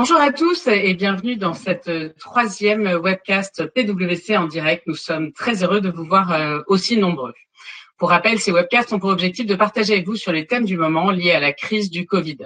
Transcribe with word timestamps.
Bonjour 0.00 0.20
à 0.20 0.30
tous 0.30 0.68
et 0.68 0.94
bienvenue 0.94 1.34
dans 1.34 1.54
cette 1.54 1.90
troisième 2.18 2.86
webcast 3.02 3.66
PwC 3.74 4.36
en 4.36 4.46
direct. 4.46 4.84
Nous 4.86 4.94
sommes 4.94 5.32
très 5.32 5.64
heureux 5.64 5.80
de 5.80 5.90
vous 5.90 6.04
voir 6.04 6.30
euh, 6.30 6.60
aussi 6.68 6.96
nombreux. 6.96 7.34
Pour 7.96 8.10
rappel, 8.10 8.38
ces 8.38 8.52
webcasts 8.52 8.92
ont 8.92 9.00
pour 9.00 9.10
objectif 9.10 9.44
de 9.44 9.56
partager 9.56 9.94
avec 9.94 10.06
vous 10.06 10.14
sur 10.14 10.30
les 10.30 10.46
thèmes 10.46 10.66
du 10.66 10.76
moment 10.76 11.10
liés 11.10 11.32
à 11.32 11.40
la 11.40 11.52
crise 11.52 11.90
du 11.90 12.06
Covid. 12.06 12.38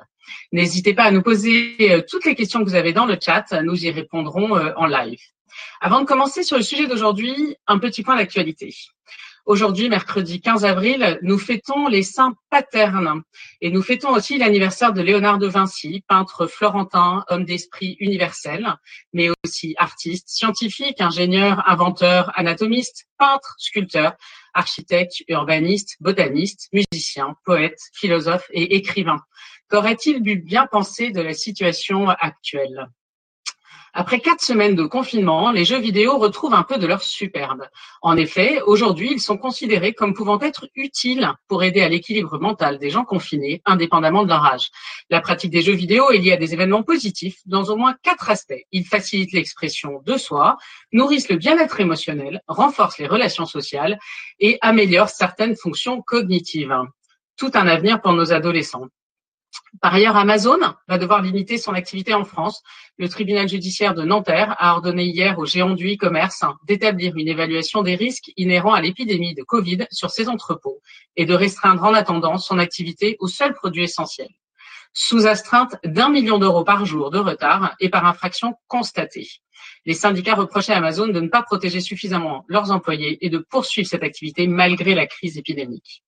N'hésitez 0.52 0.94
pas 0.94 1.02
à 1.02 1.10
nous 1.10 1.20
poser 1.20 1.76
euh, 1.90 2.00
toutes 2.08 2.24
les 2.24 2.34
questions 2.34 2.60
que 2.60 2.70
vous 2.70 2.74
avez 2.74 2.94
dans 2.94 3.04
le 3.04 3.18
chat, 3.20 3.44
nous 3.62 3.84
y 3.84 3.90
répondrons 3.90 4.56
euh, 4.56 4.72
en 4.76 4.86
live. 4.86 5.20
Avant 5.82 6.00
de 6.00 6.06
commencer 6.06 6.44
sur 6.44 6.56
le 6.56 6.62
sujet 6.62 6.86
d'aujourd'hui, 6.86 7.58
un 7.66 7.78
petit 7.78 8.02
point 8.02 8.16
d'actualité. 8.16 8.74
Aujourd'hui, 9.44 9.88
mercredi 9.88 10.40
15 10.40 10.64
avril, 10.64 11.18
nous 11.22 11.36
fêtons 11.36 11.88
les 11.88 12.04
saints 12.04 12.34
paternes 12.48 13.22
et 13.60 13.72
nous 13.72 13.82
fêtons 13.82 14.10
aussi 14.10 14.38
l'anniversaire 14.38 14.92
de 14.92 15.02
Léonard 15.02 15.38
de 15.38 15.48
Vinci, 15.48 16.04
peintre 16.06 16.46
florentin, 16.46 17.24
homme 17.28 17.44
d'esprit 17.44 17.96
universel, 17.98 18.76
mais 19.12 19.30
aussi 19.44 19.74
artiste, 19.78 20.28
scientifique, 20.28 21.00
ingénieur, 21.00 21.68
inventeur, 21.68 22.30
anatomiste, 22.38 23.06
peintre, 23.18 23.56
sculpteur, 23.58 24.14
architecte, 24.54 25.24
urbaniste, 25.26 25.96
botaniste, 25.98 26.68
musicien, 26.72 27.34
poète, 27.44 27.80
philosophe 27.94 28.46
et 28.52 28.76
écrivain. 28.76 29.18
Qu'aurait-il 29.68 30.22
bien 30.22 30.68
pensé 30.70 31.10
de 31.10 31.20
la 31.20 31.34
situation 31.34 32.08
actuelle? 32.08 32.86
Après 33.94 34.20
quatre 34.20 34.40
semaines 34.40 34.74
de 34.74 34.84
confinement, 34.84 35.52
les 35.52 35.66
jeux 35.66 35.78
vidéo 35.78 36.16
retrouvent 36.16 36.54
un 36.54 36.62
peu 36.62 36.78
de 36.78 36.86
leur 36.86 37.02
superbe. 37.02 37.68
En 38.00 38.16
effet, 38.16 38.62
aujourd'hui, 38.62 39.10
ils 39.12 39.20
sont 39.20 39.36
considérés 39.36 39.92
comme 39.92 40.14
pouvant 40.14 40.40
être 40.40 40.66
utiles 40.74 41.30
pour 41.46 41.62
aider 41.62 41.82
à 41.82 41.90
l'équilibre 41.90 42.38
mental 42.38 42.78
des 42.78 42.88
gens 42.88 43.04
confinés, 43.04 43.60
indépendamment 43.66 44.22
de 44.22 44.30
leur 44.30 44.46
âge. 44.46 44.70
La 45.10 45.20
pratique 45.20 45.50
des 45.50 45.60
jeux 45.60 45.74
vidéo 45.74 46.10
est 46.10 46.18
liée 46.18 46.32
à 46.32 46.38
des 46.38 46.54
événements 46.54 46.82
positifs 46.82 47.40
dans 47.44 47.64
au 47.64 47.76
moins 47.76 47.94
quatre 48.02 48.30
aspects. 48.30 48.64
Ils 48.72 48.86
facilitent 48.86 49.32
l'expression 49.32 50.00
de 50.06 50.16
soi, 50.16 50.56
nourrissent 50.92 51.28
le 51.28 51.36
bien-être 51.36 51.78
émotionnel, 51.78 52.40
renforcent 52.48 52.98
les 52.98 53.06
relations 53.06 53.46
sociales 53.46 53.98
et 54.40 54.56
améliorent 54.62 55.10
certaines 55.10 55.54
fonctions 55.54 56.00
cognitives. 56.00 56.74
Tout 57.36 57.50
un 57.54 57.66
avenir 57.66 58.00
pour 58.00 58.14
nos 58.14 58.32
adolescents. 58.32 58.88
Par 59.80 59.94
ailleurs, 59.94 60.16
Amazon 60.16 60.58
va 60.86 60.98
devoir 60.98 61.22
limiter 61.22 61.56
son 61.56 61.72
activité 61.72 62.12
en 62.12 62.24
France. 62.24 62.62
Le 62.98 63.08
tribunal 63.08 63.48
judiciaire 63.48 63.94
de 63.94 64.02
Nanterre 64.02 64.54
a 64.58 64.74
ordonné 64.74 65.04
hier 65.04 65.38
aux 65.38 65.46
géants 65.46 65.74
du 65.74 65.94
e-commerce 65.94 66.44
d'établir 66.66 67.16
une 67.16 67.28
évaluation 67.28 67.82
des 67.82 67.94
risques 67.94 68.30
inhérents 68.36 68.74
à 68.74 68.82
l'épidémie 68.82 69.34
de 69.34 69.42
Covid 69.42 69.86
sur 69.90 70.10
ses 70.10 70.28
entrepôts 70.28 70.80
et 71.16 71.24
de 71.24 71.34
restreindre 71.34 71.84
en 71.84 71.94
attendant 71.94 72.36
son 72.36 72.58
activité 72.58 73.16
aux 73.18 73.28
seuls 73.28 73.54
produits 73.54 73.84
essentiels. 73.84 74.34
Sous 74.92 75.26
astreinte 75.26 75.76
d'un 75.84 76.10
million 76.10 76.38
d'euros 76.38 76.64
par 76.64 76.84
jour 76.84 77.10
de 77.10 77.18
retard 77.18 77.74
et 77.80 77.88
par 77.88 78.04
infraction 78.04 78.54
constatée. 78.68 79.26
Les 79.86 79.94
syndicats 79.94 80.34
reprochaient 80.34 80.74
à 80.74 80.76
Amazon 80.76 81.08
de 81.08 81.20
ne 81.20 81.28
pas 81.28 81.42
protéger 81.42 81.80
suffisamment 81.80 82.44
leurs 82.46 82.70
employés 82.72 83.24
et 83.24 83.30
de 83.30 83.38
poursuivre 83.38 83.88
cette 83.88 84.02
activité 84.02 84.46
malgré 84.46 84.94
la 84.94 85.06
crise 85.06 85.38
épidémique. 85.38 86.04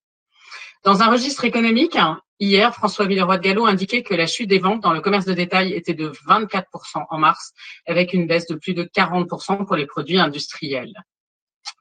Dans 0.84 1.00
un 1.00 1.10
registre 1.10 1.46
économique, 1.46 1.96
hier, 2.38 2.74
François 2.74 3.06
Villeroy 3.06 3.38
de 3.38 3.42
Gallo 3.42 3.64
indiquait 3.64 4.02
que 4.02 4.14
la 4.14 4.27
chute 4.27 4.50
des 4.50 4.58
ventes 4.58 4.82
dans 4.82 4.92
le 4.92 5.00
commerce 5.00 5.24
de 5.24 5.32
détail 5.32 5.72
était 5.72 5.94
de 5.94 6.10
24% 6.10 7.06
en 7.08 7.18
mars, 7.18 7.54
avec 7.86 8.12
une 8.12 8.26
baisse 8.26 8.46
de 8.46 8.54
plus 8.54 8.74
de 8.74 8.84
40% 8.84 9.64
pour 9.64 9.76
les 9.76 9.86
produits 9.86 10.18
industriels. 10.18 10.92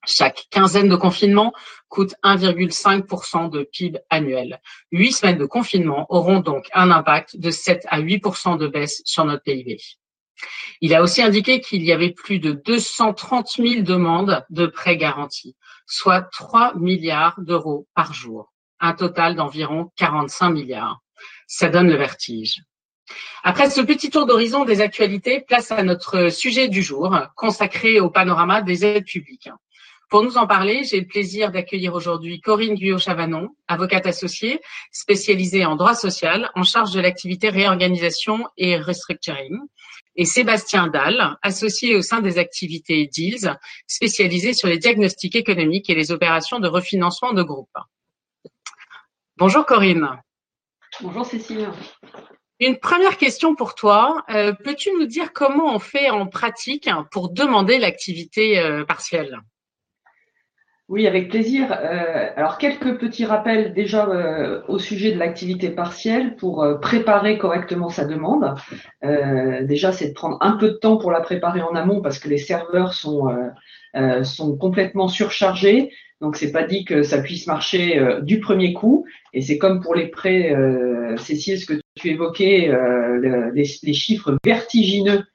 Chaque 0.06 0.46
quinzaine 0.50 0.88
de 0.88 0.96
confinement 0.96 1.52
coûte 1.90 2.16
1,5% 2.24 3.50
de 3.50 3.64
PIB 3.64 4.00
annuel. 4.10 4.62
Huit 4.94 5.12
semaines 5.12 5.38
de 5.38 5.46
confinement 5.46 6.06
auront 6.08 6.40
donc 6.40 6.70
un 6.74 6.90
impact 6.90 7.36
de 7.36 7.52
7 7.52 7.86
à 7.90 8.00
8% 8.00 8.58
de 8.58 8.68
baisse 8.68 9.02
sur 9.04 9.26
notre 9.26 9.44
PIB. 9.44 9.80
Il 10.80 10.96
a 10.96 11.02
aussi 11.02 11.22
indiqué 11.22 11.60
qu'il 11.60 11.84
y 11.84 11.92
avait 11.92 12.14
plus 12.14 12.40
de 12.40 12.54
230 12.54 13.50
000 13.58 13.82
demandes 13.82 14.46
de 14.50 14.66
prêts 14.66 14.96
garantis, 14.96 15.58
soit 15.88 16.22
3 16.22 16.76
milliards 16.76 17.42
d'euros 17.42 17.86
par 17.96 18.14
jour 18.14 18.53
un 18.84 18.94
total 18.94 19.36
d'environ 19.36 19.92
45 19.96 20.50
milliards. 20.50 21.00
Ça 21.48 21.70
donne 21.70 21.90
le 21.90 21.96
vertige. 21.96 22.62
Après 23.44 23.70
ce 23.70 23.82
petit 23.82 24.10
tour 24.10 24.26
d'horizon 24.26 24.66
des 24.66 24.82
actualités, 24.82 25.42
place 25.42 25.72
à 25.72 25.84
notre 25.84 26.30
sujet 26.30 26.68
du 26.68 26.82
jour, 26.82 27.18
consacré 27.36 28.00
au 28.00 28.10
panorama 28.10 28.62
des 28.62 28.86
aides 28.86 29.06
publiques. 29.06 29.50
Pour 30.10 30.22
nous 30.22 30.38
en 30.38 30.48
parler, 30.48 30.84
j'ai 30.84 31.00
le 31.00 31.08
plaisir 31.08 31.52
d'accueillir 31.52 31.96
aujourd'hui 31.96 32.40
Corinne 32.40 32.76
Guyot-Chavanon, 32.76 33.50
avocate 33.68 34.06
associée, 34.06 34.60
spécialisée 34.92 35.66
en 35.66 35.76
droit 35.76 35.96
social, 35.96 36.52
en 36.56 36.64
charge 36.64 36.92
de 36.92 37.00
l'activité 37.00 37.50
réorganisation 37.50 38.46
et 38.58 38.78
restructuring, 38.78 39.58
et 40.16 40.26
Sébastien 40.26 40.88
Dalle, 40.88 41.38
associé 41.42 41.96
au 41.96 42.02
sein 42.02 42.22
des 42.22 42.38
activités 42.38 43.10
DEALS, 43.16 43.58
spécialisé 43.88 44.54
sur 44.54 44.68
les 44.68 44.78
diagnostics 44.78 45.36
économiques 45.36 45.90
et 45.90 45.96
les 45.96 46.12
opérations 46.12 46.60
de 46.60 46.68
refinancement 46.68 47.34
de 47.34 47.42
groupe. 47.42 47.76
Bonjour 49.38 49.66
Corinne. 49.66 50.08
Bonjour 51.02 51.26
Cécile. 51.26 51.68
Une 52.60 52.78
première 52.78 53.18
question 53.18 53.56
pour 53.56 53.74
toi. 53.74 54.24
Euh, 54.30 54.54
peux-tu 54.64 54.92
nous 54.94 55.08
dire 55.08 55.34
comment 55.34 55.74
on 55.74 55.80
fait 55.80 56.12
en 56.12 56.28
pratique 56.28 56.88
pour 57.12 57.32
demander 57.32 57.80
l'activité 57.80 58.60
euh, 58.60 58.86
partielle? 58.86 59.40
Oui, 60.88 61.08
avec 61.08 61.30
plaisir. 61.30 61.72
Euh, 61.72 62.30
alors 62.36 62.60
quelques 62.60 63.00
petits 63.00 63.26
rappels 63.26 63.74
déjà 63.74 64.08
au 64.68 64.78
sujet 64.78 65.14
de 65.14 65.18
l'activité 65.18 65.72
partielle 65.72 66.36
pour 66.36 66.64
préparer 66.80 67.40
correctement 67.40 67.90
sa 67.90 68.06
demande. 68.06 68.54
déjà, 69.02 69.92
c'est 69.92 70.10
de 70.10 70.14
prendre 70.14 70.38
un 70.42 70.58
peu 70.58 70.70
de 70.70 70.76
temps 70.76 70.98
pour 70.98 71.12
la 71.12 71.22
préparer 71.22 71.64
en 71.64 71.74
amont 71.74 72.02
parce 72.02 72.20
que 72.20 72.30
les 72.30 72.38
serveurs 72.38 72.94
sont 72.94 73.34
sont 74.24 74.58
complètement 74.58 75.08
surchargés. 75.08 75.92
Donc 76.24 76.38
c'est 76.38 76.54
pas 76.54 76.64
dit 76.64 76.86
que 76.86 77.04
ça 77.04 77.22
puisse 77.22 77.48
marcher 77.48 78.00
euh, 78.00 78.22
du 78.22 78.40
premier 78.40 78.72
coup. 78.72 79.06
Et 79.34 79.42
c'est 79.42 79.58
comme 79.58 79.82
pour 79.82 79.94
les 79.94 80.08
prêts, 80.08 80.54
euh, 80.54 81.18
Cécile, 81.18 81.60
ce 81.60 81.66
que 81.66 81.74
tu 81.96 82.12
évoquais, 82.12 82.70
euh, 82.70 83.52
les, 83.54 83.94
chiffres 83.94 84.38
vertigineux 84.46 85.26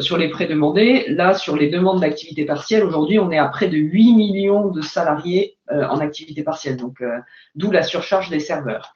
sur, 0.00 0.16
les 0.18 0.30
prêts 0.30 0.48
demandés. 0.48 1.04
Là, 1.10 1.32
sur 1.32 1.56
les 1.56 1.70
demandes 1.70 2.00
d'activité 2.00 2.44
partielle, 2.44 2.82
aujourd'hui, 2.82 3.20
on 3.20 3.30
est 3.30 3.38
à 3.38 3.46
près 3.46 3.68
de 3.68 3.76
8 3.76 4.14
millions 4.14 4.68
de 4.68 4.80
salariés 4.80 5.56
en 5.70 5.98
activité 6.00 6.42
partielle. 6.42 6.76
Donc 6.76 7.02
d'où 7.54 7.70
la 7.70 7.84
surcharge 7.84 8.30
des 8.30 8.40
serveurs. 8.40 8.94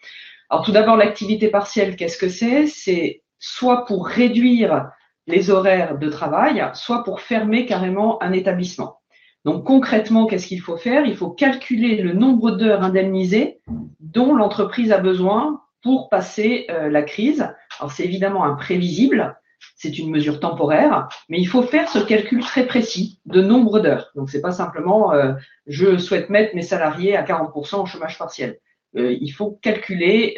Alors 0.48 0.64
tout 0.64 0.72
d'abord, 0.72 0.96
l'activité 0.96 1.48
partielle, 1.48 1.94
qu'est-ce 1.94 2.18
que 2.18 2.28
c'est? 2.28 2.66
C'est 2.66 3.22
soit 3.38 3.84
pour 3.84 4.08
réduire 4.08 4.90
les 5.28 5.50
horaires 5.50 5.96
de 5.96 6.08
travail, 6.08 6.64
soit 6.74 7.04
pour 7.04 7.20
fermer 7.20 7.66
carrément 7.66 8.20
un 8.22 8.32
établissement. 8.32 8.99
Donc 9.44 9.64
concrètement, 9.64 10.26
qu'est-ce 10.26 10.46
qu'il 10.46 10.60
faut 10.60 10.76
faire? 10.76 11.06
Il 11.06 11.16
faut 11.16 11.30
calculer 11.30 11.96
le 12.02 12.12
nombre 12.12 12.50
d'heures 12.50 12.82
indemnisées 12.82 13.60
dont 14.00 14.34
l'entreprise 14.34 14.92
a 14.92 14.98
besoin 14.98 15.62
pour 15.82 16.10
passer 16.10 16.66
euh, 16.70 16.90
la 16.90 17.02
crise. 17.02 17.48
Alors 17.78 17.90
c'est 17.90 18.04
évidemment 18.04 18.44
imprévisible, 18.44 19.36
c'est 19.76 19.98
une 19.98 20.10
mesure 20.10 20.40
temporaire, 20.40 21.08
mais 21.30 21.38
il 21.38 21.46
faut 21.46 21.62
faire 21.62 21.88
ce 21.88 21.98
calcul 21.98 22.42
très 22.42 22.66
précis 22.66 23.18
de 23.24 23.40
nombre 23.40 23.80
d'heures. 23.80 24.10
Donc 24.14 24.28
c'est 24.28 24.42
pas 24.42 24.52
simplement 24.52 25.12
euh, 25.12 25.32
je 25.66 25.96
souhaite 25.96 26.28
mettre 26.28 26.54
mes 26.54 26.62
salariés 26.62 27.16
à 27.16 27.22
40% 27.22 27.82
au 27.82 27.86
chômage 27.86 28.18
partiel. 28.18 28.58
Euh, 28.96 29.16
il 29.18 29.30
faut 29.30 29.58
calculer 29.62 30.34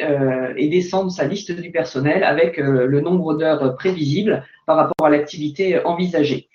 et 0.55 0.67
descendre 0.69 1.11
sa 1.11 1.25
liste 1.25 1.51
du 1.51 1.71
personnel 1.71 2.23
avec 2.23 2.57
le 2.57 3.01
nombre 3.01 3.33
d'heures 3.33 3.75
prévisibles 3.75 4.45
par 4.65 4.77
rapport 4.77 5.07
à 5.07 5.09
l'activité 5.09 5.83
envisagée. 5.83 6.49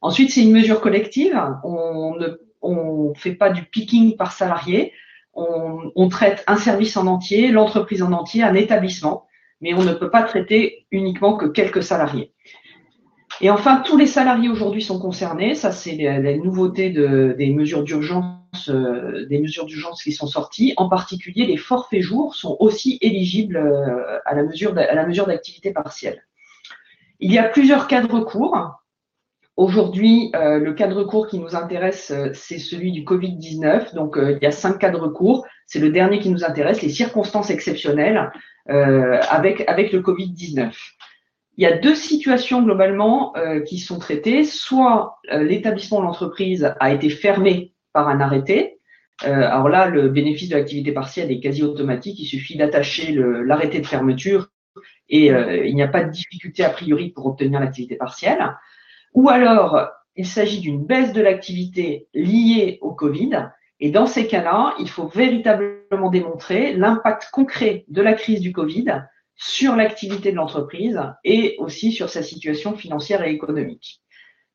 Ensuite, 0.00 0.30
c'est 0.30 0.42
une 0.42 0.52
mesure 0.52 0.80
collective. 0.80 1.40
On 1.64 2.16
ne 2.16 2.28
on 2.62 3.14
fait 3.14 3.34
pas 3.34 3.50
du 3.50 3.64
picking 3.64 4.16
par 4.16 4.32
salarié. 4.32 4.92
On, 5.34 5.92
on 5.94 6.08
traite 6.08 6.44
un 6.46 6.56
service 6.56 6.96
en 6.96 7.06
entier, 7.06 7.50
l'entreprise 7.50 8.02
en 8.02 8.12
entier, 8.12 8.42
un 8.42 8.54
établissement, 8.54 9.26
mais 9.60 9.74
on 9.74 9.82
ne 9.82 9.92
peut 9.92 10.10
pas 10.10 10.22
traiter 10.22 10.86
uniquement 10.90 11.36
que 11.36 11.46
quelques 11.46 11.82
salariés. 11.82 12.32
Et 13.40 13.50
enfin, 13.50 13.82
tous 13.84 13.96
les 13.96 14.06
salariés 14.06 14.48
aujourd'hui 14.48 14.82
sont 14.82 14.98
concernés. 14.98 15.54
Ça, 15.54 15.70
c'est 15.70 15.96
la, 15.96 16.36
nouveauté 16.36 16.90
de, 16.90 17.34
des 17.36 17.50
mesures 17.50 17.82
d'urgence, 17.82 18.70
euh, 18.70 19.26
des 19.26 19.38
mesures 19.38 19.66
d'urgence 19.66 20.02
qui 20.02 20.12
sont 20.12 20.26
sorties. 20.26 20.72
En 20.78 20.88
particulier, 20.88 21.44
les 21.46 21.58
forfaits 21.58 22.00
jours 22.00 22.34
sont 22.34 22.56
aussi 22.60 22.98
éligibles 23.02 23.58
euh, 23.58 24.18
à 24.24 24.34
la 24.34 24.42
mesure 24.42 24.76
à 24.78 24.94
la 24.94 25.06
mesure 25.06 25.26
d'activité 25.26 25.72
partielle. 25.72 26.24
Il 27.20 27.32
y 27.32 27.38
a 27.38 27.44
plusieurs 27.44 27.88
cas 27.88 28.00
de 28.00 28.10
recours. 28.10 28.56
Aujourd'hui, 29.56 30.30
euh, 30.34 30.58
le 30.58 30.74
cas 30.74 30.86
de 30.86 30.92
recours 30.92 31.28
qui 31.28 31.38
nous 31.38 31.56
intéresse, 31.56 32.10
euh, 32.10 32.28
c'est 32.34 32.58
celui 32.58 32.92
du 32.92 33.04
Covid-19. 33.04 33.94
Donc, 33.94 34.18
euh, 34.18 34.32
il 34.32 34.44
y 34.44 34.46
a 34.46 34.50
cinq 34.50 34.78
cas 34.78 34.90
de 34.90 34.98
recours. 34.98 35.46
C'est 35.66 35.78
le 35.78 35.88
dernier 35.88 36.18
qui 36.18 36.28
nous 36.28 36.44
intéresse, 36.44 36.82
les 36.82 36.90
circonstances 36.90 37.50
exceptionnelles 37.50 38.30
avec, 38.68 39.62
avec 39.68 39.92
le 39.92 40.00
Covid-19. 40.00 40.72
Il 41.56 41.62
y 41.62 41.66
a 41.66 41.78
deux 41.78 41.94
situations 41.94 42.62
globalement 42.62 43.32
qui 43.64 43.78
sont 43.78 44.00
traitées. 44.00 44.44
Soit 44.44 45.18
l'établissement 45.30 46.00
de 46.00 46.04
l'entreprise 46.04 46.74
a 46.80 46.92
été 46.92 47.08
fermé 47.08 47.74
par 47.92 48.08
un 48.08 48.20
arrêté. 48.20 48.78
alors 49.22 49.68
là, 49.68 49.86
le 49.86 50.08
bénéfice 50.08 50.48
de 50.48 50.56
l'activité 50.56 50.90
partielle 50.90 51.30
est 51.30 51.38
quasi 51.38 51.62
automatique. 51.62 52.18
Il 52.18 52.26
suffit 52.26 52.56
d'attacher 52.56 53.12
l'arrêté 53.44 53.80
de 53.80 53.86
fermeture 53.86 54.48
et 55.08 55.26
il 55.26 55.74
n'y 55.74 55.82
a 55.82 55.88
pas 55.88 56.02
de 56.02 56.10
difficulté 56.10 56.64
a 56.64 56.70
priori 56.70 57.10
pour 57.10 57.26
obtenir 57.26 57.60
l'activité 57.60 57.94
partielle. 57.94 58.52
Ou 59.16 59.30
alors, 59.30 59.88
il 60.14 60.26
s'agit 60.26 60.60
d'une 60.60 60.84
baisse 60.84 61.14
de 61.14 61.22
l'activité 61.22 62.06
liée 62.14 62.78
au 62.82 62.92
Covid. 62.92 63.48
Et 63.80 63.90
dans 63.90 64.06
ces 64.06 64.26
cas-là, 64.26 64.74
il 64.78 64.90
faut 64.90 65.08
véritablement 65.08 66.10
démontrer 66.10 66.74
l'impact 66.74 67.30
concret 67.32 67.86
de 67.88 68.02
la 68.02 68.12
crise 68.12 68.40
du 68.40 68.52
Covid 68.52 69.04
sur 69.34 69.74
l'activité 69.74 70.32
de 70.32 70.36
l'entreprise 70.36 71.00
et 71.24 71.56
aussi 71.58 71.92
sur 71.92 72.10
sa 72.10 72.22
situation 72.22 72.76
financière 72.76 73.22
et 73.24 73.32
économique. 73.32 74.02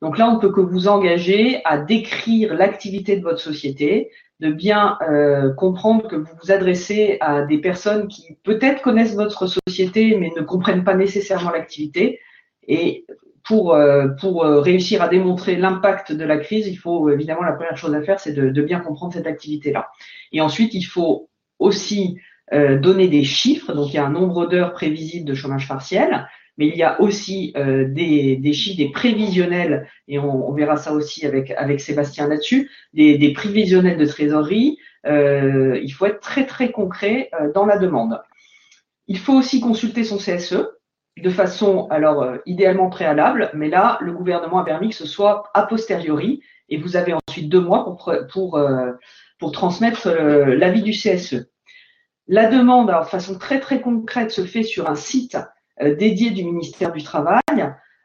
Donc 0.01 0.19
là, 0.19 0.29
on 0.29 0.35
ne 0.35 0.39
peut 0.39 0.51
que 0.51 0.61
vous 0.61 0.87
engager 0.87 1.61
à 1.65 1.79
décrire 1.79 2.53
l'activité 2.53 3.17
de 3.17 3.23
votre 3.23 3.39
société, 3.39 4.11
de 4.39 4.51
bien 4.51 4.97
euh, 5.07 5.53
comprendre 5.53 6.07
que 6.07 6.15
vous 6.15 6.31
vous 6.41 6.51
adressez 6.51 7.17
à 7.19 7.41
des 7.43 7.59
personnes 7.59 8.07
qui 8.07 8.37
peut-être 8.43 8.81
connaissent 8.83 9.15
votre 9.15 9.47
société 9.47 10.17
mais 10.17 10.31
ne 10.35 10.41
comprennent 10.41 10.83
pas 10.83 10.95
nécessairement 10.95 11.51
l'activité. 11.51 12.19
Et 12.67 13.05
pour, 13.43 13.73
euh, 13.73 14.07
pour 14.19 14.43
euh, 14.43 14.61
réussir 14.61 15.01
à 15.01 15.07
démontrer 15.07 15.55
l'impact 15.55 16.11
de 16.11 16.23
la 16.23 16.37
crise, 16.37 16.67
il 16.67 16.75
faut 16.75 17.09
évidemment 17.09 17.43
la 17.43 17.53
première 17.53 17.77
chose 17.77 17.93
à 17.93 18.01
faire, 18.01 18.19
c'est 18.19 18.33
de, 18.33 18.49
de, 18.49 18.61
bien 18.61 18.79
comprendre 18.79 19.13
cette 19.13 19.27
activité-là. 19.27 19.89
Et 20.31 20.41
ensuite, 20.41 20.73
il 20.73 20.83
faut 20.83 21.29
aussi 21.59 22.17
euh, 22.53 22.77
donner 22.77 23.07
des 23.07 23.23
chiffres. 23.23 23.73
Donc, 23.73 23.89
il 23.89 23.95
y 23.95 23.99
a 23.99 24.05
un 24.05 24.11
nombre 24.11 24.47
d'heures 24.47 24.73
prévisibles 24.73 25.25
de 25.25 25.33
chômage 25.33 25.67
partiel, 25.67 26.27
mais 26.57 26.67
il 26.67 26.75
y 26.75 26.83
a 26.83 26.99
aussi 27.01 27.53
euh, 27.55 27.87
des, 27.87 28.35
des, 28.35 28.53
chiffres, 28.53 28.77
des 28.77 28.91
prévisionnels, 28.91 29.87
et 30.07 30.19
on, 30.19 30.49
on, 30.49 30.53
verra 30.53 30.77
ça 30.77 30.93
aussi 30.93 31.25
avec, 31.25 31.51
avec 31.51 31.79
Sébastien 31.79 32.27
là-dessus, 32.27 32.69
des, 32.93 33.17
des, 33.17 33.33
prévisionnels 33.33 33.97
de 33.97 34.05
trésorerie. 34.05 34.77
Euh, 35.05 35.79
il 35.81 35.89
faut 35.91 36.05
être 36.05 36.19
très, 36.19 36.45
très 36.45 36.71
concret 36.71 37.29
euh, 37.39 37.51
dans 37.53 37.65
la 37.65 37.77
demande. 37.77 38.21
Il 39.07 39.17
faut 39.17 39.33
aussi 39.33 39.59
consulter 39.59 40.03
son 40.03 40.17
CSE 40.17 40.67
de 41.17 41.29
façon, 41.29 41.87
alors, 41.89 42.25
idéalement 42.45 42.89
préalable, 42.89 43.51
mais 43.53 43.69
là, 43.69 43.97
le 44.01 44.13
gouvernement 44.13 44.59
a 44.59 44.65
permis 44.65 44.89
que 44.89 44.95
ce 44.95 45.07
soit 45.07 45.49
a 45.53 45.63
posteriori, 45.63 46.41
et 46.69 46.77
vous 46.77 46.95
avez 46.95 47.13
ensuite 47.13 47.49
deux 47.49 47.59
mois 47.59 47.83
pour, 47.83 48.13
pour, 48.31 48.59
pour 49.39 49.51
transmettre 49.51 50.09
l'avis 50.09 50.81
du 50.81 50.91
CSE. 50.91 51.51
La 52.27 52.47
demande, 52.47 52.89
alors, 52.89 53.03
de 53.03 53.09
façon 53.09 53.37
très 53.37 53.59
très 53.59 53.81
concrète, 53.81 54.31
se 54.31 54.45
fait 54.45 54.63
sur 54.63 54.89
un 54.89 54.95
site 54.95 55.37
euh, 55.81 55.95
dédié 55.95 56.29
du 56.29 56.43
ministère 56.43 56.91
du 56.91 57.03
Travail. 57.03 57.41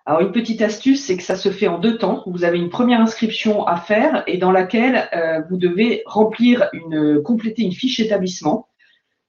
Alors 0.05 0.21
une 0.21 0.33
petite 0.33 0.63
astuce, 0.63 1.05
c'est 1.05 1.17
que 1.17 1.23
ça 1.23 1.37
se 1.37 1.51
fait 1.51 1.67
en 1.67 1.79
deux 1.79 1.99
temps. 1.99 2.23
Vous 2.27 2.45
avez 2.45 2.59
une 2.59 2.71
première 2.71 3.01
inscription 3.01 3.65
à 3.67 3.77
faire 3.77 4.23
et 4.27 4.39
dans 4.39 4.53
laquelle 4.53 5.09
euh, 5.15 5.43
vous 5.51 5.57
devez 5.57 6.03
remplir 6.07 6.69
une, 6.73 7.23
compléter 7.23 7.63
une 7.63 7.73
fiche 7.73 7.99
établissement. 7.99 8.69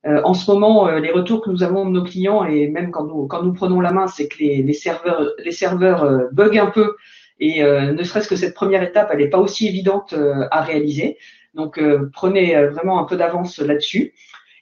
Euh, 0.07 0.21
en 0.24 0.33
ce 0.33 0.50
moment, 0.50 0.89
les 0.89 1.12
retours 1.12 1.42
que 1.42 1.50
nous 1.50 1.63
avons 1.63 1.86
de 1.86 1.92
nos 1.92 2.04
clients 2.04 2.45
et 2.45 2.68
même 2.68 2.92
quand 2.92 3.06
nous, 3.06 3.27
quand 3.27 3.44
nous 3.44 3.54
prenons 3.54 3.81
la 3.81 3.92
main, 3.92 4.07
c'est 4.07 4.27
que 4.27 4.38
les, 4.39 4.74
serveurs, 4.74 5.33
les 5.44 5.51
serveurs 5.51 6.30
bug 6.31 6.57
un 6.57 6.68
peu 6.68 6.95
et 7.39 7.62
ne 7.62 8.04
serait-ce 8.04 8.27
que 8.27 8.36
cette 8.36 8.56
première 8.56 8.81
étape, 8.81 9.09
elle 9.12 9.19
n'est 9.19 9.30
pas 9.30 9.38
aussi 9.38 9.68
évidente 9.68 10.15
à 10.50 10.62
réaliser. 10.62 11.18
Donc 11.54 11.80
prenez 12.13 12.56
vraiment 12.68 13.00
un 13.00 13.04
peu 13.04 13.15
d'avance 13.15 13.59
là-dessus. 13.59 14.13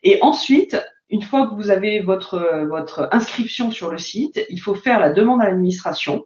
Et 0.04 0.18
ensuite, 0.22 0.78
une 1.10 1.22
fois 1.22 1.48
que 1.48 1.56
vous 1.56 1.70
avez 1.70 2.02
votre, 2.02 2.66
votre 2.68 3.08
inscription 3.12 3.72
sur 3.72 3.92
le 3.92 3.98
site, 3.98 4.46
il 4.50 4.60
faut 4.60 4.76
faire 4.76 5.00
la 5.00 5.12
demande 5.12 5.42
à 5.42 5.46
l'administration. 5.46 6.26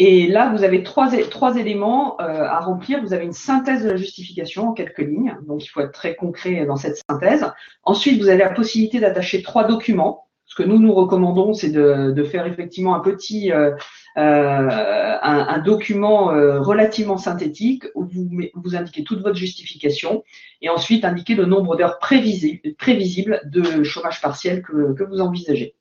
Et 0.00 0.28
là, 0.28 0.52
vous 0.54 0.62
avez 0.62 0.84
trois, 0.84 1.10
trois 1.28 1.56
éléments 1.56 2.20
euh, 2.20 2.44
à 2.44 2.60
remplir. 2.60 3.02
Vous 3.02 3.12
avez 3.12 3.24
une 3.24 3.32
synthèse 3.32 3.82
de 3.82 3.90
la 3.90 3.96
justification 3.96 4.68
en 4.68 4.72
quelques 4.72 5.00
lignes. 5.00 5.36
Donc, 5.48 5.64
il 5.64 5.68
faut 5.68 5.80
être 5.80 5.90
très 5.90 6.14
concret 6.14 6.64
dans 6.66 6.76
cette 6.76 7.02
synthèse. 7.10 7.44
Ensuite, 7.82 8.22
vous 8.22 8.28
avez 8.28 8.38
la 8.38 8.50
possibilité 8.50 9.00
d'attacher 9.00 9.42
trois 9.42 9.64
documents. 9.64 10.28
Ce 10.46 10.54
que 10.54 10.62
nous 10.62 10.78
nous 10.78 10.94
recommandons, 10.94 11.52
c'est 11.52 11.70
de, 11.70 12.12
de, 12.12 12.22
faire 12.22 12.46
effectivement 12.46 12.94
un 12.94 13.00
petit, 13.00 13.50
euh, 13.50 13.72
euh, 14.18 15.18
un, 15.20 15.58
document 15.58 16.30
euh, 16.30 16.60
relativement 16.60 17.18
synthétique 17.18 17.84
où 17.96 18.04
vous, 18.04 18.30
vous 18.54 18.76
indiquez 18.76 19.02
toute 19.02 19.20
votre 19.20 19.36
justification 19.36 20.22
et 20.62 20.68
ensuite 20.68 21.04
indiquer 21.04 21.34
le 21.34 21.44
nombre 21.44 21.76
d'heures 21.76 21.98
prévisibles, 21.98 23.40
de 23.44 23.82
chômage 23.82 24.22
partiel 24.22 24.62
que, 24.62 24.94
que 24.94 25.02
vous 25.02 25.20
envisagez. 25.20 25.74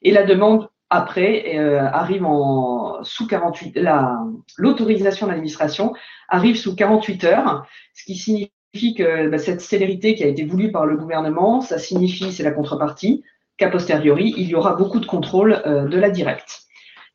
Et 0.00 0.10
la 0.10 0.24
demande 0.24 0.70
après 0.90 1.56
euh, 1.56 1.80
arrive 1.80 2.24
en 2.24 3.02
sous 3.04 3.26
48 3.26 3.76
la 3.76 4.18
l'autorisation 4.56 5.26
d'administration 5.26 5.92
arrive 6.28 6.56
sous 6.56 6.74
48 6.74 7.24
heures, 7.24 7.66
ce 7.94 8.04
qui 8.04 8.16
signifie 8.16 8.94
que 8.96 9.28
bah, 9.28 9.38
cette 9.38 9.60
célérité 9.60 10.14
qui 10.14 10.24
a 10.24 10.28
été 10.28 10.44
voulue 10.44 10.72
par 10.72 10.86
le 10.86 10.96
gouvernement, 10.96 11.60
ça 11.60 11.78
signifie 11.78 12.32
c'est 12.32 12.42
la 12.42 12.52
contrepartie 12.52 13.24
qu'a 13.56 13.68
posteriori 13.68 14.34
il 14.36 14.48
y 14.48 14.54
aura 14.54 14.74
beaucoup 14.74 15.00
de 15.00 15.06
contrôle 15.06 15.62
de 15.64 15.98
la 15.98 16.10
directe. 16.10 16.68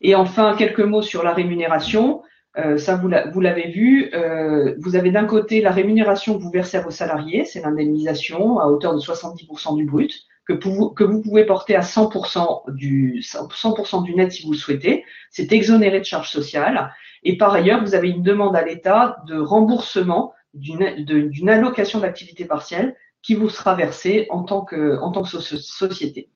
Et 0.03 0.15
enfin, 0.15 0.55
quelques 0.57 0.81
mots 0.81 1.01
sur 1.01 1.23
la 1.23 1.33
rémunération. 1.33 2.21
Euh, 2.57 2.77
ça, 2.77 2.95
vous 2.95 3.07
l'avez 3.41 3.69
vu. 3.69 4.11
Euh, 4.13 4.75
vous 4.79 4.95
avez 4.95 5.09
d'un 5.09 5.25
côté 5.25 5.61
la 5.61 5.71
rémunération 5.71 6.37
que 6.37 6.43
vous 6.43 6.51
versez 6.51 6.77
à 6.77 6.81
vos 6.81 6.91
salariés, 6.91 7.45
c'est 7.45 7.61
l'indemnisation 7.61 8.59
à 8.59 8.67
hauteur 8.67 8.93
de 8.93 8.99
70% 8.99 9.75
du 9.75 9.85
brut, 9.85 10.13
que, 10.45 10.53
que 10.53 11.03
vous 11.03 11.21
pouvez 11.21 11.45
porter 11.45 11.75
à 11.75 11.81
100% 11.81 12.73
du, 12.73 13.21
100% 13.21 14.03
du 14.03 14.15
net 14.15 14.31
si 14.31 14.45
vous 14.45 14.51
le 14.51 14.57
souhaitez. 14.57 15.05
C'est 15.29 15.51
exonéré 15.51 15.99
de 15.99 16.05
charges 16.05 16.31
sociales. 16.31 16.93
Et 17.23 17.37
par 17.37 17.53
ailleurs, 17.53 17.81
vous 17.81 17.95
avez 17.95 18.09
une 18.09 18.23
demande 18.23 18.55
à 18.55 18.63
l'État 18.63 19.17
de 19.27 19.37
remboursement 19.37 20.33
d'une 20.53 21.49
allocation 21.49 21.99
d'activité 21.99 22.45
partielle 22.45 22.95
qui 23.21 23.35
vous 23.35 23.49
sera 23.49 23.73
versée 23.75 24.27
en 24.29 24.43
tant 24.43 24.61
que, 24.61 24.99
en 24.99 25.11
tant 25.11 25.23
que 25.23 25.29
société 25.29 26.29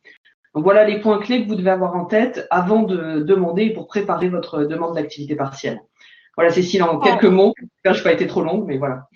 voilà 0.61 0.85
les 0.85 0.99
points 0.99 1.19
clés 1.19 1.43
que 1.43 1.47
vous 1.47 1.55
devez 1.55 1.69
avoir 1.69 1.95
en 1.95 2.05
tête 2.05 2.47
avant 2.49 2.83
de 2.83 3.19
demander 3.21 3.71
pour 3.71 3.87
préparer 3.87 4.29
votre 4.29 4.63
demande 4.63 4.95
d'activité 4.95 5.35
partielle. 5.35 5.81
Voilà, 6.37 6.51
Cécile, 6.51 6.83
en 6.83 6.99
quelques 6.99 7.25
oh. 7.25 7.31
mots. 7.31 7.53
Je 7.83 7.89
n'ai 7.89 8.03
pas 8.03 8.13
été 8.13 8.27
trop 8.27 8.43
longue, 8.43 8.65
mais 8.67 8.77
voilà. 8.77 9.07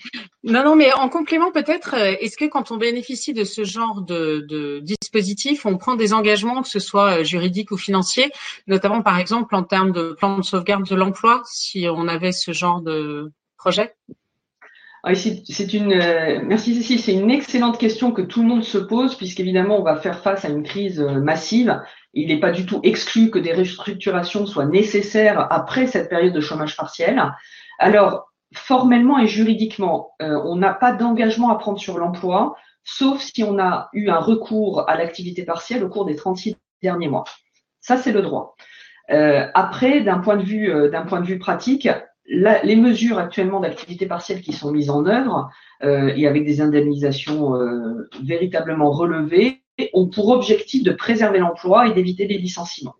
Non, 0.43 0.63
non, 0.63 0.75
mais 0.75 0.91
en 0.91 1.07
complément 1.07 1.51
peut-être, 1.51 1.93
euh, 1.93 2.15
est-ce 2.19 2.35
que 2.35 2.45
quand 2.45 2.71
on 2.71 2.77
bénéficie 2.77 3.33
de 3.33 3.43
ce 3.43 3.63
genre 3.63 4.01
de, 4.01 4.79
dispositif, 4.79 5.67
on 5.67 5.77
prend 5.77 5.95
des 5.95 6.13
engagements, 6.13 6.63
que 6.63 6.67
ce 6.67 6.79
soit 6.79 7.19
euh, 7.19 7.23
juridiques 7.23 7.69
ou 7.69 7.77
financiers, 7.77 8.31
notamment 8.65 9.03
par 9.03 9.19
exemple 9.19 9.53
en 9.55 9.61
termes 9.61 9.91
de 9.91 10.13
plan 10.13 10.39
de 10.39 10.43
sauvegarde 10.43 10.87
de 10.89 10.95
l'emploi, 10.95 11.43
si 11.45 11.85
on 11.87 12.07
avait 12.07 12.31
ce 12.31 12.53
genre 12.53 12.81
de 12.81 13.31
projet? 13.55 13.93
Ah, 15.03 15.13
c'est 15.13 15.73
une 15.73 15.93
euh, 15.93 16.41
merci 16.43 16.75
Cécile, 16.75 16.99
c'est 16.99 17.13
une 17.13 17.31
excellente 17.31 17.79
question 17.79 18.11
que 18.11 18.21
tout 18.21 18.41
le 18.41 18.47
monde 18.47 18.63
se 18.63 18.77
pose 18.77 19.15
puisqu'évidemment 19.15 19.79
on 19.79 19.83
va 19.83 19.95
faire 19.95 20.19
face 20.21 20.45
à 20.45 20.49
une 20.49 20.61
crise 20.61 20.99
massive. 20.99 21.81
Il 22.13 22.27
n'est 22.27 22.39
pas 22.39 22.51
du 22.51 22.65
tout 22.65 22.79
exclu 22.83 23.29
que 23.29 23.39
des 23.39 23.53
restructurations 23.53 24.45
soient 24.45 24.65
nécessaires 24.65 25.47
après 25.51 25.87
cette 25.87 26.09
période 26.09 26.33
de 26.33 26.41
chômage 26.41 26.75
partiel. 26.75 27.21
Alors 27.79 28.31
formellement 28.53 29.17
et 29.17 29.27
juridiquement, 29.27 30.11
euh, 30.21 30.41
on 30.43 30.57
n'a 30.57 30.73
pas 30.73 30.91
d'engagement 30.91 31.49
à 31.49 31.55
prendre 31.55 31.79
sur 31.79 31.97
l'emploi, 31.97 32.55
sauf 32.83 33.21
si 33.21 33.43
on 33.43 33.59
a 33.59 33.89
eu 33.93 34.09
un 34.09 34.19
recours 34.19 34.89
à 34.89 34.97
l'activité 34.97 35.43
partielle 35.43 35.83
au 35.83 35.89
cours 35.89 36.05
des 36.05 36.15
36 36.15 36.57
derniers 36.81 37.07
mois. 37.07 37.23
Ça 37.79 37.97
c'est 37.97 38.11
le 38.11 38.21
droit. 38.21 38.55
après, 39.07 40.01
d'un 40.01 40.19
point 40.19 40.37
de 40.37 40.43
vue 40.43 40.71
vue 41.23 41.39
pratique, 41.39 41.87
les 42.25 42.75
mesures 42.75 43.17
actuellement 43.17 43.59
d'activité 43.59 44.05
partielle 44.05 44.41
qui 44.41 44.53
sont 44.53 44.71
mises 44.71 44.89
en 44.89 45.05
œuvre 45.05 45.49
euh, 45.83 46.13
et 46.15 46.27
avec 46.27 46.45
des 46.45 46.61
indemnisations 46.61 47.55
euh, 47.55 48.09
véritablement 48.23 48.91
relevées 48.91 49.60
ont 49.93 50.07
pour 50.07 50.29
objectif 50.29 50.83
de 50.83 50.91
préserver 50.91 51.39
l'emploi 51.39 51.87
et 51.87 51.93
d'éviter 51.93 52.27
les 52.27 52.37
licenciements. 52.37 52.95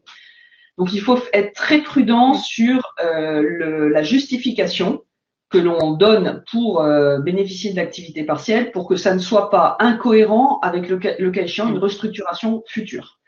Donc 0.77 0.93
il 0.93 1.01
faut 1.01 1.19
être 1.33 1.53
très 1.53 1.79
prudent 1.79 2.33
sur 2.33 2.93
euh, 3.03 3.89
la 3.89 4.03
justification 4.03 5.03
que 5.49 5.57
l'on 5.57 5.91
donne 5.91 6.43
pour 6.49 6.81
bénéficier 7.25 7.71
de 7.71 7.75
l'activité 7.75 8.23
partielle 8.23 8.71
pour 8.71 8.87
que 8.87 8.95
ça 8.95 9.13
ne 9.13 9.19
soit 9.19 9.49
pas 9.49 9.75
incohérent 9.81 10.59
avec 10.61 10.87
le, 10.87 10.97
le 11.19 11.29
cas 11.29 11.41
échéant 11.41 11.67
une 11.67 11.77
restructuration 11.77 12.63
future. 12.67 13.19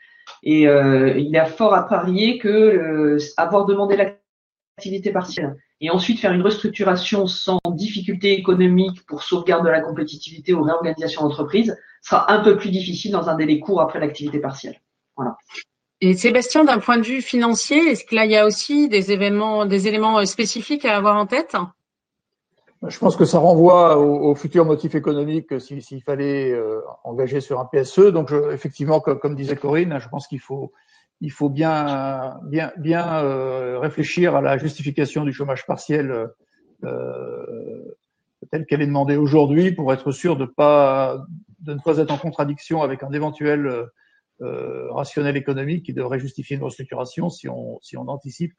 Et 0.42 0.62
il 0.62 1.28
y 1.28 1.36
a 1.36 1.44
fort 1.44 1.74
à 1.74 1.86
parier 1.86 2.38
que 2.38 3.18
avoir 3.36 3.66
demandé 3.66 3.98
l'activité 3.98 5.12
partielle 5.12 5.54
et 5.80 5.90
ensuite 5.90 6.18
faire 6.18 6.32
une 6.32 6.42
restructuration 6.42 7.26
sans 7.26 7.60
difficulté 7.70 8.32
économique 8.32 9.04
pour 9.06 9.22
sauvegarde 9.22 9.66
de 9.66 9.70
la 9.70 9.80
compétitivité 9.80 10.54
ou 10.54 10.62
réorganisation 10.62 11.22
d'entreprise 11.22 11.76
sera 12.04 12.30
un 12.30 12.42
peu 12.42 12.56
plus 12.56 12.70
difficile 12.70 13.12
dans 13.12 13.28
un 13.28 13.36
délai 13.36 13.58
court 13.60 13.80
après 13.80 14.00
l'activité 14.00 14.38
partielle. 14.38 14.80
Voilà. 15.16 15.36
Et 16.00 16.16
Sébastien, 16.16 16.64
d'un 16.64 16.78
point 16.78 16.98
de 16.98 17.02
vue 17.04 17.22
financier, 17.22 17.78
est-ce 17.78 18.04
que 18.04 18.14
là 18.14 18.24
il 18.24 18.30
y 18.30 18.36
a 18.36 18.46
aussi 18.46 18.88
des 18.88 19.12
événements, 19.12 19.64
des 19.64 19.88
éléments 19.88 20.18
euh, 20.18 20.24
spécifiques 20.24 20.84
à 20.84 20.96
avoir 20.96 21.16
en 21.16 21.26
tête? 21.26 21.56
Je 22.86 22.98
pense 22.98 23.16
que 23.16 23.24
ça 23.24 23.38
renvoie 23.38 23.96
au, 23.98 24.34
futur 24.34 24.66
motif 24.66 24.94
économique 24.94 25.58
s'il 25.58 26.02
fallait 26.02 26.52
euh, 26.52 26.82
engager 27.02 27.40
sur 27.40 27.58
un 27.58 27.64
PSE. 27.64 28.12
Donc 28.12 28.30
effectivement, 28.52 29.00
comme 29.00 29.34
disait 29.34 29.56
Corinne, 29.56 29.98
je 29.98 30.08
pense 30.10 30.26
qu'il 30.26 30.40
faut 30.40 30.70
il 31.20 31.32
faut 31.32 31.48
bien, 31.48 32.38
bien, 32.44 32.72
bien 32.76 33.24
euh, 33.24 33.78
réfléchir 33.78 34.36
à 34.36 34.42
la 34.42 34.58
justification 34.58 35.24
du 35.24 35.32
chômage 35.32 35.66
partiel 35.66 36.28
euh, 36.84 37.96
telle 38.50 38.66
qu'elle 38.66 38.82
est 38.82 38.86
demandée 38.86 39.16
aujourd'hui 39.16 39.72
pour 39.72 39.92
être 39.92 40.12
sûr 40.12 40.36
de, 40.36 40.44
pas, 40.44 41.24
de 41.60 41.74
ne 41.74 41.80
pas 41.80 41.98
être 41.98 42.10
en 42.10 42.18
contradiction 42.18 42.82
avec 42.82 43.02
un 43.02 43.12
éventuel 43.12 43.88
euh, 44.40 44.92
rationnel 44.92 45.36
économique 45.36 45.86
qui 45.86 45.92
devrait 45.92 46.18
justifier 46.18 46.56
une 46.56 46.64
restructuration 46.64 47.30
si 47.30 47.48
on, 47.48 47.78
si 47.82 47.96
on 47.96 48.08
anticipe 48.08 48.52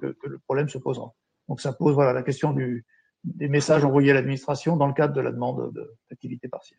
que, 0.00 0.06
que, 0.12 0.28
le 0.28 0.38
problème 0.38 0.68
se 0.68 0.78
posera. 0.78 1.12
Donc 1.48 1.60
ça 1.60 1.72
pose 1.72 1.94
voilà, 1.94 2.12
la 2.12 2.22
question 2.22 2.52
du, 2.52 2.86
des 3.24 3.48
messages 3.48 3.84
envoyés 3.84 4.12
à 4.12 4.14
l'administration 4.14 4.76
dans 4.76 4.86
le 4.86 4.92
cadre 4.92 5.12
de 5.12 5.20
la 5.20 5.32
demande 5.32 5.72
d'activité 6.08 6.46
partielle. 6.46 6.78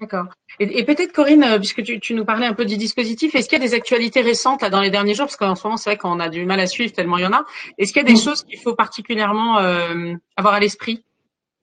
D'accord. 0.00 0.26
Et, 0.60 0.78
et 0.78 0.84
peut-être 0.84 1.12
Corinne, 1.12 1.42
euh, 1.42 1.58
puisque 1.58 1.82
tu, 1.82 1.98
tu, 2.00 2.14
nous 2.14 2.24
parlais 2.24 2.46
un 2.46 2.54
peu 2.54 2.64
du 2.64 2.76
dispositif, 2.76 3.34
est-ce 3.34 3.48
qu'il 3.48 3.58
y 3.58 3.62
a 3.62 3.66
des 3.66 3.74
actualités 3.74 4.20
récentes 4.20 4.62
là, 4.62 4.70
dans 4.70 4.80
les 4.80 4.90
derniers 4.90 5.14
jours? 5.14 5.26
Parce 5.26 5.36
qu'en 5.36 5.54
ce 5.54 5.66
moment, 5.66 5.76
c'est 5.76 5.90
vrai 5.90 5.96
qu'on 5.98 6.20
a 6.20 6.28
du 6.28 6.46
mal 6.46 6.60
à 6.60 6.66
suivre 6.66 6.92
tellement 6.92 7.18
il 7.18 7.24
y 7.24 7.26
en 7.26 7.32
a. 7.32 7.44
Est-ce 7.76 7.92
qu'il 7.92 8.02
y 8.02 8.04
a 8.04 8.08
des 8.08 8.18
choses 8.18 8.44
qu'il 8.44 8.58
faut 8.58 8.74
particulièrement 8.74 9.58
euh, 9.58 10.14
avoir 10.36 10.54
à 10.54 10.60
l'esprit? 10.60 11.04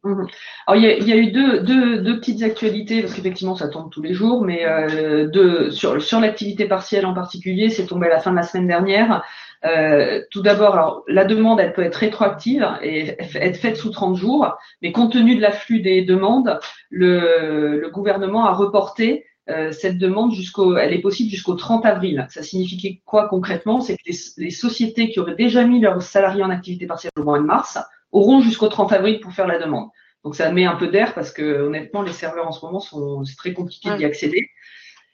Alors, 0.03 0.75
il 0.75 0.83
y, 0.83 0.87
a, 0.87 0.97
il 0.97 1.07
y 1.07 1.11
a 1.11 1.17
eu 1.17 1.31
deux, 1.31 1.59
deux, 1.59 2.01
deux, 2.01 2.19
petites 2.19 2.41
actualités, 2.41 3.01
parce 3.01 3.13
qu'effectivement, 3.13 3.55
ça 3.55 3.67
tombe 3.67 3.89
tous 3.89 4.01
les 4.01 4.13
jours, 4.13 4.43
mais 4.43 4.65
euh, 4.65 5.71
sur, 5.71 6.01
sur 6.01 6.21
l'activité 6.21 6.65
partielle 6.65 7.05
en 7.05 7.13
particulier, 7.13 7.69
c'est 7.69 7.85
tombé 7.85 8.07
à 8.07 8.09
la 8.09 8.19
fin 8.19 8.31
de 8.31 8.37
la 8.37 8.43
semaine 8.43 8.67
dernière. 8.67 9.23
Euh, 9.65 10.21
tout 10.31 10.41
d'abord, 10.41 11.03
la 11.07 11.25
demande, 11.25 11.59
elle 11.59 11.73
peut 11.73 11.83
être 11.83 11.97
rétroactive 11.97 12.65
et 12.81 13.17
être 13.35 13.57
faite 13.57 13.75
sous 13.75 13.89
30 13.89 14.15
jours, 14.15 14.57
mais 14.81 14.93
compte 14.93 15.11
tenu 15.11 15.35
de 15.35 15.41
l'afflux 15.41 15.81
des 15.81 16.03
demandes, 16.03 16.59
le, 16.89 17.77
le 17.79 17.89
gouvernement 17.89 18.45
a 18.45 18.53
reporté 18.53 19.25
euh, 19.49 19.71
cette 19.71 19.97
demande 19.97 20.31
jusqu'au, 20.31 20.77
elle 20.77 20.93
est 20.93 21.01
possible 21.01 21.29
jusqu'au 21.29 21.55
30 21.55 21.85
avril. 21.85 22.25
Ça 22.29 22.43
signifie 22.43 23.01
quoi 23.03 23.27
concrètement? 23.27 23.81
C'est 23.81 23.95
que 23.95 24.03
les, 24.05 24.15
les, 24.37 24.51
sociétés 24.51 25.09
qui 25.09 25.19
auraient 25.19 25.35
déjà 25.35 25.65
mis 25.65 25.81
leurs 25.81 26.01
salariés 26.01 26.43
en 26.43 26.51
activité 26.51 26.85
partielle 26.85 27.11
au 27.17 27.23
mois 27.23 27.39
de 27.39 27.43
mars 27.43 27.79
auront 28.11 28.41
jusqu'au 28.41 28.67
30 28.67 28.91
avril 28.93 29.19
pour 29.19 29.33
faire 29.33 29.47
la 29.47 29.59
demande. 29.59 29.89
Donc 30.23 30.35
ça 30.35 30.51
met 30.51 30.65
un 30.65 30.75
peu 30.75 30.87
d'air 30.87 31.13
parce 31.13 31.31
que 31.31 31.61
honnêtement, 31.61 32.01
les 32.01 32.13
serveurs 32.13 32.47
en 32.47 32.51
ce 32.51 32.65
moment 32.65 32.79
sont 32.79 33.23
c'est 33.23 33.37
très 33.37 33.53
compliqué 33.53 33.89
d'y 33.97 34.05
accéder. 34.05 34.49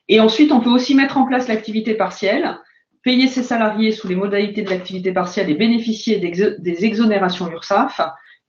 Et 0.08 0.20
ensuite, 0.20 0.52
on 0.52 0.60
peut 0.60 0.70
aussi 0.70 0.96
mettre 0.96 1.18
en 1.18 1.26
place 1.26 1.48
l'activité 1.48 1.96
partielle, 1.96 2.58
payer 3.04 3.28
ses 3.28 3.44
salariés 3.44 3.92
sous 3.92 4.08
les 4.08 4.16
modalités 4.16 4.62
de 4.62 4.70
l'activité 4.70 5.12
partielle 5.12 5.50
et 5.50 5.56
bénéficier 5.56 6.18
des 6.18 6.86
exonérations 6.86 7.50
URSAF 7.52 8.02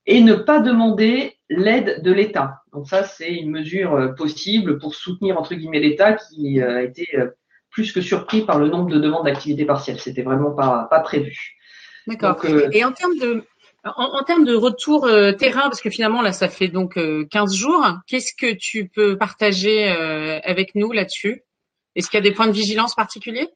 et 0.07 0.21
ne 0.21 0.33
pas 0.33 0.59
demander 0.59 1.37
l'aide 1.49 2.01
de 2.01 2.11
l'État. 2.11 2.61
Donc 2.73 2.87
ça, 2.87 3.03
c'est 3.03 3.33
une 3.33 3.51
mesure 3.51 3.93
euh, 3.93 4.07
possible 4.09 4.79
pour 4.79 4.95
soutenir 4.95 5.37
entre 5.37 5.53
guillemets 5.53 5.79
l'État 5.79 6.13
qui 6.13 6.61
euh, 6.61 6.77
a 6.77 6.81
été 6.81 7.07
euh, 7.15 7.27
plus 7.69 7.91
que 7.91 8.01
surpris 8.01 8.41
par 8.41 8.57
le 8.57 8.69
nombre 8.69 8.89
de 8.89 8.99
demandes 8.99 9.25
d'activité 9.25 9.65
partielle. 9.65 9.99
C'était 9.99 10.23
vraiment 10.23 10.51
pas, 10.51 10.87
pas 10.89 11.01
prévu. 11.01 11.57
D'accord. 12.07 12.37
Et 12.71 12.85
en 12.85 12.93
termes 12.93 13.17
de 13.17 13.43
en, 13.95 14.23
termes 14.23 14.45
de 14.45 14.55
retour 14.55 15.05
euh, 15.05 15.31
terrain, 15.31 15.63
parce 15.63 15.81
que 15.81 15.89
finalement 15.89 16.21
là 16.21 16.31
ça 16.31 16.49
fait 16.49 16.67
donc 16.67 16.93
15 16.95 16.97
euh, 16.97 17.55
jours, 17.55 17.85
qu'est-ce 18.07 18.33
que 18.33 18.53
tu 18.53 18.87
peux 18.87 19.17
partager 19.17 19.91
euh, 19.91 20.39
avec 20.43 20.75
nous 20.75 20.91
là-dessus? 20.91 21.43
Est-ce 21.95 22.09
qu'il 22.09 22.17
y 22.17 22.21
a 22.21 22.29
des 22.29 22.33
points 22.33 22.47
de 22.47 22.51
vigilance 22.51 22.95
particuliers? 22.95 23.49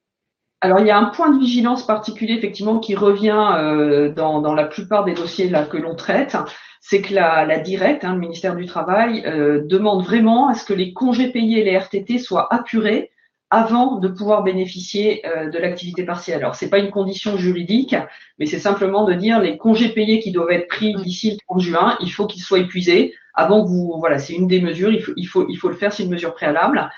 Alors 0.61 0.79
il 0.79 0.87
y 0.87 0.91
a 0.91 0.97
un 0.97 1.05
point 1.05 1.31
de 1.31 1.39
vigilance 1.39 1.85
particulier 1.85 2.33
effectivement 2.33 2.79
qui 2.79 2.95
revient 2.95 4.11
dans, 4.15 4.41
dans, 4.41 4.53
la 4.53 4.65
plupart 4.65 5.05
des 5.05 5.13
dossiers 5.13 5.49
là 5.49 5.65
que 5.65 5.77
l'on 5.77 5.95
traite, 5.95 6.37
c'est 6.81 7.01
que 7.01 7.13
la, 7.13 7.45
la 7.45 7.59
directe, 7.59 8.03
hein, 8.03 8.13
le 8.13 8.19
ministère 8.19 8.55
du 8.55 8.67
Travail, 8.67 9.23
demande 9.65 10.03
vraiment 10.03 10.49
à 10.49 10.53
ce 10.53 10.63
que 10.63 10.73
les 10.73 10.93
congés 10.93 11.31
payés 11.31 11.61
et 11.61 11.63
les 11.63 11.77
RTT 11.77 12.19
soient 12.19 12.53
apurés 12.53 13.10
avant 13.51 13.97
de 13.97 14.07
pouvoir 14.07 14.43
bénéficier 14.43 15.25
euh, 15.27 15.49
de 15.49 15.59
l'activité 15.59 16.03
partielle. 16.03 16.37
Alors, 16.37 16.55
c'est 16.55 16.69
pas 16.69 16.79
une 16.79 16.89
condition 16.89 17.37
juridique, 17.37 17.95
mais 18.39 18.45
c'est 18.45 18.59
simplement 18.59 19.03
de 19.03 19.13
dire 19.13 19.39
les 19.41 19.57
congés 19.57 19.89
payés 19.89 20.21
qui 20.21 20.31
doivent 20.31 20.51
être 20.51 20.69
pris 20.69 20.95
d'ici 20.95 21.31
le 21.31 21.37
30 21.47 21.59
juin, 21.59 21.97
il 21.99 22.09
faut 22.11 22.25
qu'ils 22.27 22.41
soient 22.41 22.59
épuisés 22.59 23.13
avant 23.33 23.63
que 23.63 23.69
vous, 23.69 23.95
voilà, 23.99 24.19
c'est 24.19 24.33
une 24.33 24.47
des 24.47 24.61
mesures, 24.61 24.91
il 24.91 25.03
faut, 25.03 25.13
il 25.15 25.25
faut, 25.25 25.45
il 25.49 25.55
faut 25.55 25.69
le 25.69 25.75
faire, 25.75 25.93
c'est 25.93 26.03
une 26.03 26.09
mesure 26.09 26.33
préalable. 26.33 26.89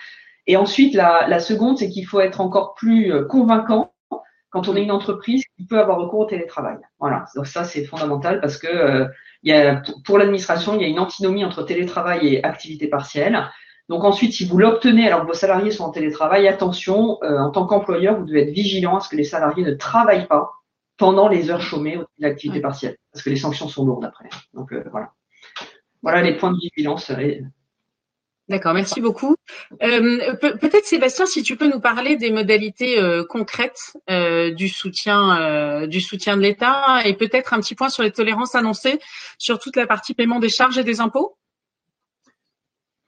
Et 0.46 0.56
ensuite, 0.56 0.94
la, 0.94 1.28
la 1.28 1.40
seconde, 1.40 1.80
c'est 1.80 1.90
qu'il 1.90 2.06
faut 2.06 2.20
être 2.20 2.40
encore 2.40 2.76
plus 2.76 3.12
euh, 3.12 3.26
convaincant 3.26 3.92
quand 4.52 4.68
on 4.68 4.76
est 4.76 4.84
une 4.84 4.92
entreprise 4.92 5.44
qui 5.58 5.66
peut 5.66 5.80
avoir 5.80 5.98
recours 5.98 6.20
au 6.20 6.26
télétravail. 6.26 6.78
Voilà, 7.00 7.26
donc 7.36 7.48
ça 7.48 7.64
c'est 7.64 7.86
fondamental 7.86 8.40
parce 8.40 8.60
que 8.60 8.68
euh, 8.68 9.08
il 9.42 9.52
y 9.52 9.54
a, 9.54 9.82
pour 10.06 10.20
l'administration, 10.20 10.76
il 10.76 10.82
y 10.82 10.86
a 10.86 10.88
une 10.88 11.00
antinomie 11.00 11.44
entre 11.44 11.64
télétravail 11.64 12.28
et 12.28 12.44
activité 12.44 12.88
partielle. 12.88 13.50
Donc 13.94 14.06
ensuite, 14.06 14.34
si 14.34 14.44
vous 14.44 14.58
l'obtenez 14.58 15.06
alors 15.06 15.22
que 15.22 15.28
vos 15.28 15.36
salariés 15.36 15.70
sont 15.70 15.84
en 15.84 15.92
télétravail, 15.92 16.48
attention, 16.48 17.20
euh, 17.22 17.38
en 17.38 17.52
tant 17.52 17.68
qu'employeur, 17.68 18.18
vous 18.18 18.26
devez 18.26 18.42
être 18.42 18.50
vigilant 18.50 18.98
à 18.98 19.02
ce 19.02 19.08
que 19.08 19.16
les 19.16 19.24
salariés 19.24 19.64
ne 19.64 19.76
travaillent 19.76 20.26
pas 20.26 20.50
pendant 20.98 21.28
les 21.28 21.52
heures 21.52 21.62
chômées 21.62 22.00
ou 22.00 22.04
l'activité 22.18 22.60
partielle, 22.60 22.98
parce 23.12 23.24
que 23.24 23.30
les 23.30 23.36
sanctions 23.36 23.68
sont 23.68 23.86
lourdes 23.86 24.04
après. 24.04 24.30
Donc 24.56 24.74
euh, 24.74 24.84
voilà. 24.90 25.12
Voilà 26.02 26.24
les 26.24 26.36
points 26.36 26.52
de 26.52 26.58
vigilance. 26.58 27.12
D'accord, 28.50 28.74
merci 28.74 29.00
beaucoup. 29.00 29.36
Euh, 29.84 30.34
Peut-être 30.38 30.86
Sébastien, 30.86 31.28
si 31.28 31.44
tu 31.44 31.56
peux 31.56 31.72
nous 31.72 31.80
parler 31.80 32.16
des 32.16 32.32
modalités 32.32 33.00
euh, 33.00 33.24
concrètes 33.24 33.94
euh, 34.10 34.50
du 34.50 34.70
soutien, 34.70 35.86
du 35.86 36.02
soutien 36.02 36.36
de 36.36 36.42
l'État, 36.42 37.06
et 37.06 37.14
peut-être 37.14 37.54
un 37.54 37.60
petit 37.60 37.76
point 37.76 37.90
sur 37.90 38.02
les 38.02 38.12
tolérances 38.12 38.56
annoncées 38.56 39.00
sur 39.38 39.60
toute 39.60 39.76
la 39.76 39.86
partie 39.86 40.16
paiement 40.16 40.40
des 40.40 40.50
charges 40.50 40.80
et 40.80 40.84
des 40.84 41.00
impôts? 41.00 41.38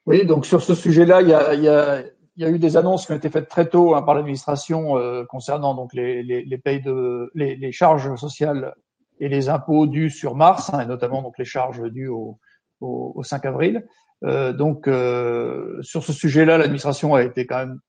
Oui, 0.06 0.26
donc 0.26 0.46
sur 0.46 0.62
ce 0.62 0.76
sujet-là, 0.76 1.22
il 1.22 1.30
y 1.30 1.34
a, 1.68 2.50
eu 2.50 2.60
des 2.60 2.78
annonces 2.78 3.06
qui 3.06 3.12
ont 3.12 3.16
été 3.16 3.30
faites 3.30 3.50
très 3.50 3.68
tôt 3.68 3.96
hein, 3.96 4.04
par 4.04 4.14
l'administration 4.14 4.98
euh, 4.98 5.26
concernant 5.26 5.74
donc 5.74 5.94
les, 5.94 6.22
les, 6.22 6.46
de 6.46 7.32
les, 7.34 7.72
charges 7.72 8.16
sociales 8.16 8.76
et 9.20 9.30
les 9.30 9.50
impôts 9.50 9.88
dus 9.88 10.12
sur 10.12 10.36
mars, 10.36 10.72
hein, 10.74 10.82
et 10.82 10.86
notamment 10.86 11.24
donc 11.24 11.38
les 11.40 11.46
charges 11.46 11.82
dues 11.92 12.08
au, 12.08 12.38
au, 12.82 13.14
au 13.16 13.24
5 13.24 13.46
avril. 13.46 13.88
Euh, 14.24 14.54
donc 14.54 14.88
euh, 14.88 15.82
sur 15.82 16.04
ce 16.04 16.14
sujet-là, 16.14 16.58
l'administration 16.58 17.16
a 17.16 17.24
été 17.24 17.48
quand 17.48 17.58
même 17.58 17.80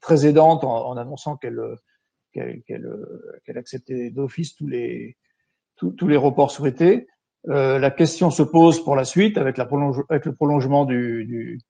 très 0.00 0.26
aidante 0.26 0.62
en, 0.64 0.96
annonçant 0.96 1.36
qu'elle 1.36 1.60
acceptait 3.56 4.10
d'office 4.10 4.54
tous 4.54 4.68
les 4.68 5.16
tous 5.76 6.08
les 6.08 6.16
reports 6.16 6.50
souhaités. 6.50 7.06
Euh, 7.48 7.78
la 7.78 7.90
question 7.90 8.30
se 8.30 8.42
pose 8.42 8.82
pour 8.82 8.96
la 8.96 9.04
suite 9.04 9.38
avec, 9.38 9.58
le 9.58 10.32
prolongement 10.32 10.84
du, 10.84 11.60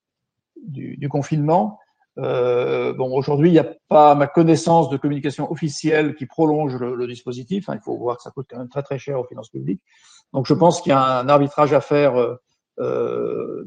confinement. 1.11 1.79
Euh, 2.19 2.93
bon, 2.95 3.15
aujourd'hui, 3.15 3.51
il 3.51 3.53
n'y 3.53 3.59
a 3.59 3.75
pas, 3.89 4.15
ma 4.15 4.27
connaissance, 4.27 4.89
de 4.89 4.97
communication 4.97 5.51
officielle 5.53 6.15
qui 6.15 6.27
prolonge 6.27 6.77
le, 6.77 7.07
dispositif. 7.07 7.69
Hein, 7.69 7.75
il 7.77 7.81
faut 7.81 7.97
voir 7.97 8.17
que 8.17 8.23
ça 8.23 8.31
coûte 8.31 8.47
quand 8.51 8.59
même 8.59 8.69
très 8.69 8.83
très 8.83 8.99
cher 8.99 9.21
aux 9.21 9.25
finances 9.25 9.51
publiques. 9.51 9.83
Donc, 10.33 10.47
je 10.47 10.55
pense 10.55 10.81
qu'il 10.81 10.91
y 10.91 10.95
a 10.95 11.21
un 11.21 11.29
arbitrage 11.29 11.73
à 11.73 11.81
faire 11.81 12.17
euh, 12.81 13.65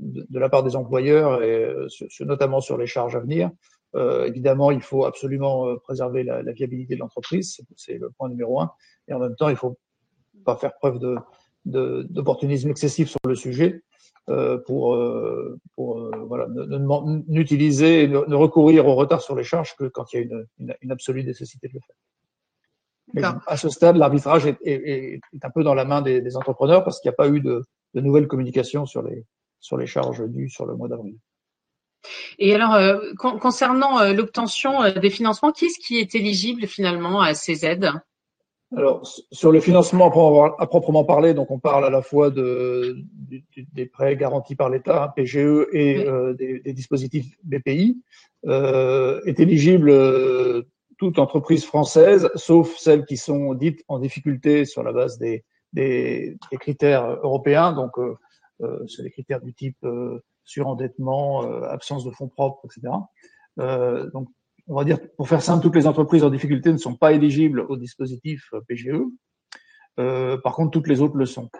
de, 0.00 0.38
la 0.38 0.48
part 0.48 0.64
des 0.64 0.76
employeurs, 0.76 1.42
et 1.42 1.74
notamment 2.20 2.60
sur 2.60 2.76
les 2.76 2.86
charges 2.86 3.16
à 3.16 3.20
venir. 3.20 3.50
Évidemment, 4.26 4.72
il 4.72 4.82
faut 4.82 5.04
absolument 5.04 5.76
préserver 5.76 6.24
la, 6.24 6.42
viabilité 6.52 6.96
de 6.96 7.00
l'entreprise, 7.00 7.60
c'est 7.76 7.96
le 7.96 8.10
point 8.10 8.28
numéro 8.28 8.60
un. 8.60 8.72
Et 9.06 9.14
en 9.14 9.20
même 9.20 9.36
temps, 9.36 9.48
il 9.48 9.56
faut 9.56 9.78
pas 10.44 10.56
faire 10.56 10.74
preuve 10.74 10.98
de, 10.98 11.16
d'opportunisme 11.64 12.70
excessif 12.70 13.08
sur 13.08 13.20
le 13.26 13.34
sujet 13.34 13.82
euh, 14.28 14.58
pour, 14.58 14.94
euh, 14.94 15.58
pour 15.74 15.98
euh, 15.98 16.10
voilà, 16.26 16.46
n'utiliser, 17.28 18.08
ne, 18.08 18.20
ne, 18.26 18.34
recourir 18.34 18.86
au 18.86 18.94
retard 18.94 19.20
sur 19.20 19.34
les 19.34 19.44
charges 19.44 19.74
que 19.76 19.84
quand 19.84 20.12
il 20.12 20.16
y 20.16 20.18
a 20.20 20.22
une, 20.22 20.46
une, 20.58 20.74
une 20.80 20.92
absolue 20.92 21.24
nécessité 21.24 21.68
de 21.68 21.74
le 21.74 21.80
faire. 21.80 21.96
Mais 23.12 23.22
à 23.46 23.56
ce 23.56 23.68
stade, 23.68 23.96
l'arbitrage 23.96 24.46
est, 24.46 24.58
est, 24.64 25.14
est, 25.14 25.44
un 25.44 25.50
peu 25.50 25.62
dans 25.62 25.74
la 25.74 25.84
main 25.84 26.00
des, 26.00 26.20
des 26.20 26.36
entrepreneurs 26.36 26.84
parce 26.84 27.00
qu'il 27.00 27.10
n'y 27.10 27.14
a 27.14 27.16
pas 27.16 27.28
eu 27.28 27.40
de, 27.40 27.62
de, 27.92 28.00
nouvelles 28.00 28.26
communications 28.26 28.86
sur 28.86 29.02
les, 29.02 29.24
sur 29.60 29.76
les 29.76 29.86
charges 29.86 30.26
dues 30.26 30.48
sur 30.48 30.66
le 30.66 30.74
mois 30.74 30.88
d'avril. 30.88 31.16
Et 32.38 32.54
alors, 32.54 32.74
euh, 32.74 33.12
concernant 33.18 34.00
euh, 34.00 34.12
l'obtention 34.12 34.82
euh, 34.82 34.92
des 34.92 35.10
financements, 35.10 35.52
qui 35.52 35.66
est-ce 35.66 35.78
qui 35.78 35.98
est 35.98 36.14
éligible 36.14 36.66
finalement 36.66 37.20
à 37.20 37.34
ces 37.34 37.64
aides? 37.64 37.92
Alors, 38.76 39.06
sur 39.30 39.52
le 39.52 39.60
financement 39.60 40.06
à 40.58 40.66
proprement 40.66 41.04
parler, 41.04 41.34
donc 41.34 41.50
on 41.50 41.58
parle 41.58 41.84
à 41.84 41.90
la 41.90 42.02
fois 42.02 42.30
de, 42.30 42.98
des 43.72 43.86
prêts 43.86 44.16
garantis 44.16 44.56
par 44.56 44.70
l'État, 44.70 45.12
PGE, 45.14 45.66
et 45.72 46.06
euh, 46.06 46.34
des, 46.34 46.60
des, 46.60 46.72
dispositifs 46.72 47.36
BPI, 47.44 48.02
euh, 48.46 49.20
est 49.24 49.40
éligible 49.40 49.90
euh, 49.90 50.62
toute 50.98 51.18
entreprise 51.18 51.64
française, 51.64 52.28
sauf 52.34 52.76
celles 52.76 53.06
qui 53.06 53.16
sont 53.16 53.54
dites 53.54 53.84
en 53.88 53.98
difficulté 53.98 54.64
sur 54.64 54.82
la 54.82 54.92
base 54.92 55.18
des, 55.18 55.44
des, 55.72 56.36
des 56.50 56.56
critères 56.56 57.18
européens. 57.22 57.72
Donc, 57.72 57.98
euh, 57.98 58.16
euh 58.60 58.86
c'est 58.86 59.02
des 59.02 59.10
critères 59.10 59.40
du 59.40 59.54
type 59.54 59.78
euh, 59.84 60.22
surendettement, 60.44 61.42
absence 61.64 62.04
de 62.04 62.10
fonds 62.10 62.28
propres, 62.28 62.66
etc. 62.66 62.92
donc, 64.12 64.28
on 64.66 64.74
va 64.74 64.84
dire, 64.84 64.98
pour 65.16 65.28
faire 65.28 65.42
simple, 65.42 65.62
toutes 65.62 65.76
les 65.76 65.86
entreprises 65.86 66.24
en 66.24 66.30
difficulté 66.30 66.72
ne 66.72 66.78
sont 66.78 66.96
pas 66.96 67.12
éligibles 67.12 67.60
au 67.60 67.76
dispositif 67.76 68.48
euh, 68.54 68.60
PGE. 68.66 69.02
Euh, 70.00 70.38
par 70.38 70.54
contre, 70.54 70.70
toutes 70.70 70.88
les 70.88 71.00
autres 71.00 71.16
le 71.16 71.26
sont. 71.26 71.50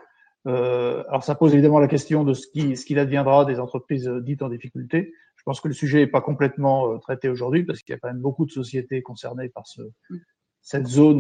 Euh, 0.46 1.04
alors, 1.08 1.22
ça 1.22 1.34
pose 1.34 1.54
évidemment 1.54 1.78
la 1.78 1.88
question 1.88 2.24
de 2.24 2.34
ce 2.34 2.46
qui, 2.46 2.76
ce 2.76 2.84
qu'il 2.84 2.98
adviendra 2.98 3.44
des 3.44 3.60
entreprises 3.60 4.08
dites 4.22 4.42
en 4.42 4.48
difficulté. 4.48 5.12
Je 5.36 5.42
pense 5.44 5.60
que 5.60 5.68
le 5.68 5.74
sujet 5.74 5.98
n'est 5.98 6.06
pas 6.06 6.20
complètement 6.20 6.98
traité 6.98 7.28
aujourd'hui 7.28 7.64
parce 7.64 7.80
qu'il 7.82 7.92
y 7.92 7.96
a 7.96 7.98
quand 7.98 8.08
même 8.08 8.20
beaucoup 8.20 8.46
de 8.46 8.50
sociétés 8.50 9.02
concernées 9.02 9.50
par 9.50 9.66
ce, 9.66 9.82
cette 10.62 10.86
zone 10.86 11.18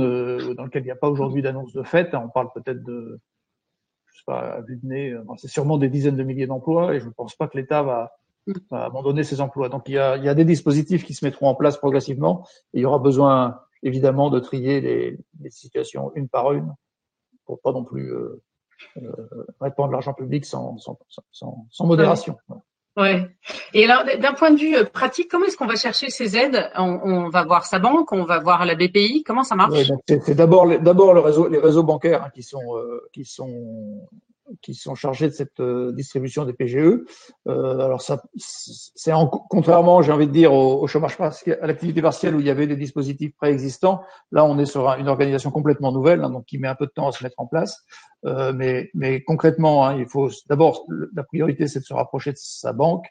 dans 0.54 0.64
laquelle 0.64 0.82
il 0.82 0.86
n'y 0.86 0.90
a 0.90 0.96
pas 0.96 1.10
aujourd'hui 1.10 1.42
d'annonce 1.42 1.72
de 1.74 1.82
fait. 1.82 2.14
On 2.14 2.30
parle 2.30 2.48
peut-être 2.54 2.82
de, 2.82 3.20
je 4.06 4.18
sais 4.18 4.24
pas, 4.26 4.54
à 4.54 4.60
vue 4.62 4.76
de 4.76 4.86
nez, 4.86 5.16
c'est 5.36 5.48
sûrement 5.48 5.76
des 5.76 5.90
dizaines 5.90 6.16
de 6.16 6.22
milliers 6.22 6.46
d'emplois 6.46 6.94
et 6.94 7.00
je 7.00 7.06
ne 7.06 7.12
pense 7.12 7.36
pas 7.36 7.48
que 7.48 7.58
l'État 7.58 7.82
va 7.82 8.12
abandonner 8.70 9.24
ses 9.24 9.40
emplois. 9.40 9.68
Donc 9.68 9.88
il 9.88 9.94
y, 9.94 9.98
a, 9.98 10.16
il 10.16 10.24
y 10.24 10.28
a 10.28 10.34
des 10.34 10.44
dispositifs 10.44 11.04
qui 11.04 11.14
se 11.14 11.24
mettront 11.24 11.48
en 11.48 11.54
place 11.54 11.76
progressivement. 11.76 12.46
Et 12.72 12.78
il 12.78 12.82
y 12.82 12.84
aura 12.84 12.98
besoin 12.98 13.60
évidemment 13.82 14.30
de 14.30 14.40
trier 14.40 14.80
les, 14.80 15.18
les 15.40 15.50
situations 15.50 16.12
une 16.14 16.28
par 16.28 16.52
une 16.52 16.74
pour 17.46 17.60
pas 17.60 17.72
non 17.72 17.84
plus 17.84 18.12
euh, 18.12 18.42
euh, 18.96 19.46
répandre 19.60 19.92
l'argent 19.92 20.14
public 20.14 20.44
sans, 20.44 20.78
sans, 20.78 20.98
sans, 21.30 21.66
sans 21.70 21.86
modération. 21.86 22.36
Ouais. 22.96 23.28
Et 23.72 23.84
alors, 23.90 24.04
d'un 24.04 24.34
point 24.34 24.52
de 24.52 24.56
vue 24.56 24.76
euh, 24.76 24.84
pratique, 24.84 25.28
comment 25.28 25.46
est-ce 25.46 25.56
qu'on 25.56 25.66
va 25.66 25.74
chercher 25.74 26.10
ces 26.10 26.36
aides? 26.36 26.70
On, 26.76 27.00
on, 27.02 27.28
va 27.28 27.44
voir 27.44 27.66
sa 27.66 27.80
banque, 27.80 28.12
on 28.12 28.24
va 28.24 28.38
voir 28.38 28.64
la 28.64 28.76
BPI. 28.76 29.24
Comment 29.26 29.42
ça 29.42 29.56
marche? 29.56 29.90
C'est 30.06 30.34
d'abord 30.36 30.66
d'abord 30.78 31.12
le 31.12 31.20
réseau, 31.20 31.48
les 31.48 31.58
réseaux 31.58 31.82
bancaires 31.82 32.22
hein, 32.22 32.30
qui 32.32 32.44
sont 32.44 32.76
euh, 32.76 33.00
qui 33.12 33.24
sont 33.24 34.08
qui 34.60 34.74
sont 34.74 34.94
chargés 34.94 35.28
de 35.28 35.32
cette 35.32 35.60
euh, 35.60 35.92
distribution 35.92 36.44
des 36.44 36.52
PGE. 36.52 37.00
Euh, 37.48 37.78
alors 37.80 38.02
ça, 38.02 38.22
c'est 38.36 39.12
contrairement, 39.48 40.02
j'ai 40.02 40.12
envie 40.12 40.26
de 40.26 40.32
dire, 40.32 40.52
au, 40.52 40.86
chômage 40.86 41.16
partiel, 41.16 41.58
à 41.62 41.66
l'activité 41.66 42.02
partielle 42.02 42.34
où 42.34 42.40
il 42.40 42.46
y 42.46 42.50
avait 42.50 42.66
des 42.66 42.76
dispositifs 42.76 43.34
préexistants. 43.36 44.02
Là, 44.32 44.44
on 44.44 44.58
est 44.58 44.66
sur 44.66 44.88
une 44.94 45.08
organisation 45.08 45.50
complètement 45.50 45.92
nouvelle, 45.92 46.22
hein, 46.22 46.30
donc 46.30 46.44
qui 46.46 46.58
met 46.58 46.68
un 46.68 46.74
peu 46.74 46.86
de 46.86 46.92
temps 46.92 47.08
à 47.08 47.12
se 47.12 47.22
mettre 47.24 47.36
en 47.38 47.46
place. 47.46 47.84
Euh, 48.26 48.52
mais, 48.52 48.90
mais 48.94 49.22
concrètement, 49.22 49.86
hein, 49.86 49.96
il 49.96 50.06
faut 50.06 50.30
d'abord 50.48 50.86
la 51.14 51.24
priorité, 51.24 51.66
c'est 51.68 51.80
de 51.80 51.84
se 51.84 51.94
rapprocher 51.94 52.32
de 52.32 52.38
sa 52.38 52.72
banque, 52.72 53.06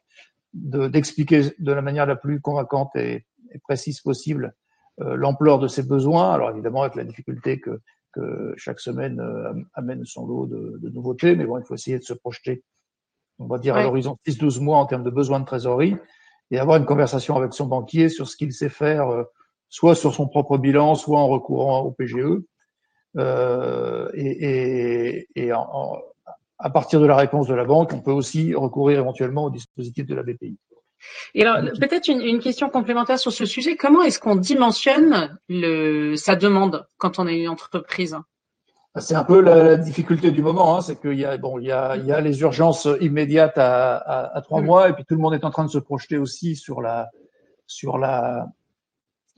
d'expliquer 0.54 1.52
de, 1.58 1.72
la 1.72 1.82
manière 1.82 2.06
la 2.06 2.16
plus 2.16 2.42
convaincante 2.42 2.96
et, 2.96 3.25
précise 3.66 4.02
possible 4.02 4.56
euh, 5.00 5.16
l'ampleur 5.16 5.60
de 5.60 5.68
ses 5.68 5.84
besoins. 5.84 6.32
Alors 6.32 6.50
évidemment, 6.50 6.82
avec 6.82 6.96
la 6.96 7.04
difficulté 7.04 7.60
que 7.60 7.82
que 8.13 8.53
chaque 8.58 8.79
semaine 8.79 9.20
euh, 9.20 9.53
amène 9.74 10.05
son 10.05 10.25
lot 10.25 10.46
de, 10.46 10.77
de, 10.82 10.89
nouveautés, 10.89 11.36
mais 11.36 11.46
bon, 11.46 11.58
il 11.58 11.65
faut 11.65 11.74
essayer 11.74 12.00
de 12.00 12.03
se 12.03 12.13
projeter, 12.13 12.63
on 13.39 13.48
va 13.48 13.58
dire, 13.58 13.75
à 13.75 13.84
l'horizon 13.84 14.17
6-12 14.27 14.62
mois 14.62 14.77
en 14.77 14.86
termes 14.86 15.03
de 15.03 15.10
besoins 15.10 15.39
de 15.39 15.46
trésorerie 15.46 15.98
et 16.51 16.60
avoir 16.60 16.77
une 16.77 16.86
conversation 16.86 17.36
avec 17.36 17.53
son 17.53 17.65
banquier 17.65 18.10
sur 18.10 18.27
ce 18.27 18.38
qu'il 18.38 18.53
sait 18.53 18.70
faire, 18.70 19.10
euh, 19.10 19.24
soit 19.70 19.96
sur 19.96 20.13
son 20.13 20.27
propre 20.27 20.58
bilan, 20.58 20.96
soit 20.96 21.20
en 21.20 21.27
recourant 21.27 21.82
au 21.82 21.91
PGE. 21.91 22.41
Euh, 23.17 24.10
et, 24.13 24.46
et, 24.46 25.27
et 25.36 25.53
en, 25.53 25.98
à 26.60 26.70
partir 26.70 27.01
de 27.01 27.05
la 27.05 27.15
réponse 27.15 27.48
de 27.48 27.53
la 27.53 27.65
banque, 27.65 27.91
on 27.93 28.01
peut 28.01 28.12
aussi 28.12 28.55
recourir 28.55 29.00
éventuellement 29.00 29.46
au 29.46 29.50
dispositif 29.50 30.05
de 30.05 30.15
la 30.15 30.24
BPI. 30.24 30.58
Et 31.34 31.46
alors, 31.46 31.72
peut-être 31.80 32.08
une, 32.08 32.22
une, 32.22 32.40
question 32.40 32.70
complémentaire 32.70 33.20
sur 33.20 33.32
ce 33.32 33.46
sujet. 33.46 33.76
Comment 33.76 34.04
est-ce 34.04 34.20
qu'on 34.20 34.36
dimensionne 34.36 35.38
le, 35.50 36.16
sa 36.16 36.36
demande 36.36 36.86
quand 36.98 37.20
on 37.20 37.28
est 37.28 37.40
une 37.40 37.50
entreprise? 37.50 38.18
Bah, 38.94 39.02
c'est 39.02 39.16
un 39.16 39.24
peu 39.24 39.42
la, 39.42 39.76
difficulté 39.78 40.32
du 40.32 40.42
moment, 40.42 40.78
hein, 40.78 40.82
c'est 40.82 41.00
qu'il 41.00 41.18
y 41.20 41.26
a 41.26 41.38
bon, 41.38 41.58
il 41.60 41.66
y 41.66 41.72
a, 41.72 41.96
il 41.96 42.06
y 42.06 42.12
a 42.12 42.22
les 42.22 42.42
urgences 42.42 42.88
immédiates 43.02 43.58
à, 43.58 43.98
à, 43.98 44.38
à 44.38 44.42
trois 44.42 44.62
mm. 44.62 44.66
mois, 44.66 44.90
et 44.90 44.94
puis 44.94 45.04
tout 45.06 45.16
le 45.16 45.22
monde 45.22 45.34
est 45.34 45.44
en 45.44 45.52
train 45.52 45.66
de 45.66 45.72
se 45.72 45.80
projeter 45.80 46.18
aussi 46.18 46.56
sur 46.56 46.82
la 46.82 47.10
sur 47.66 47.98
la 47.98 48.48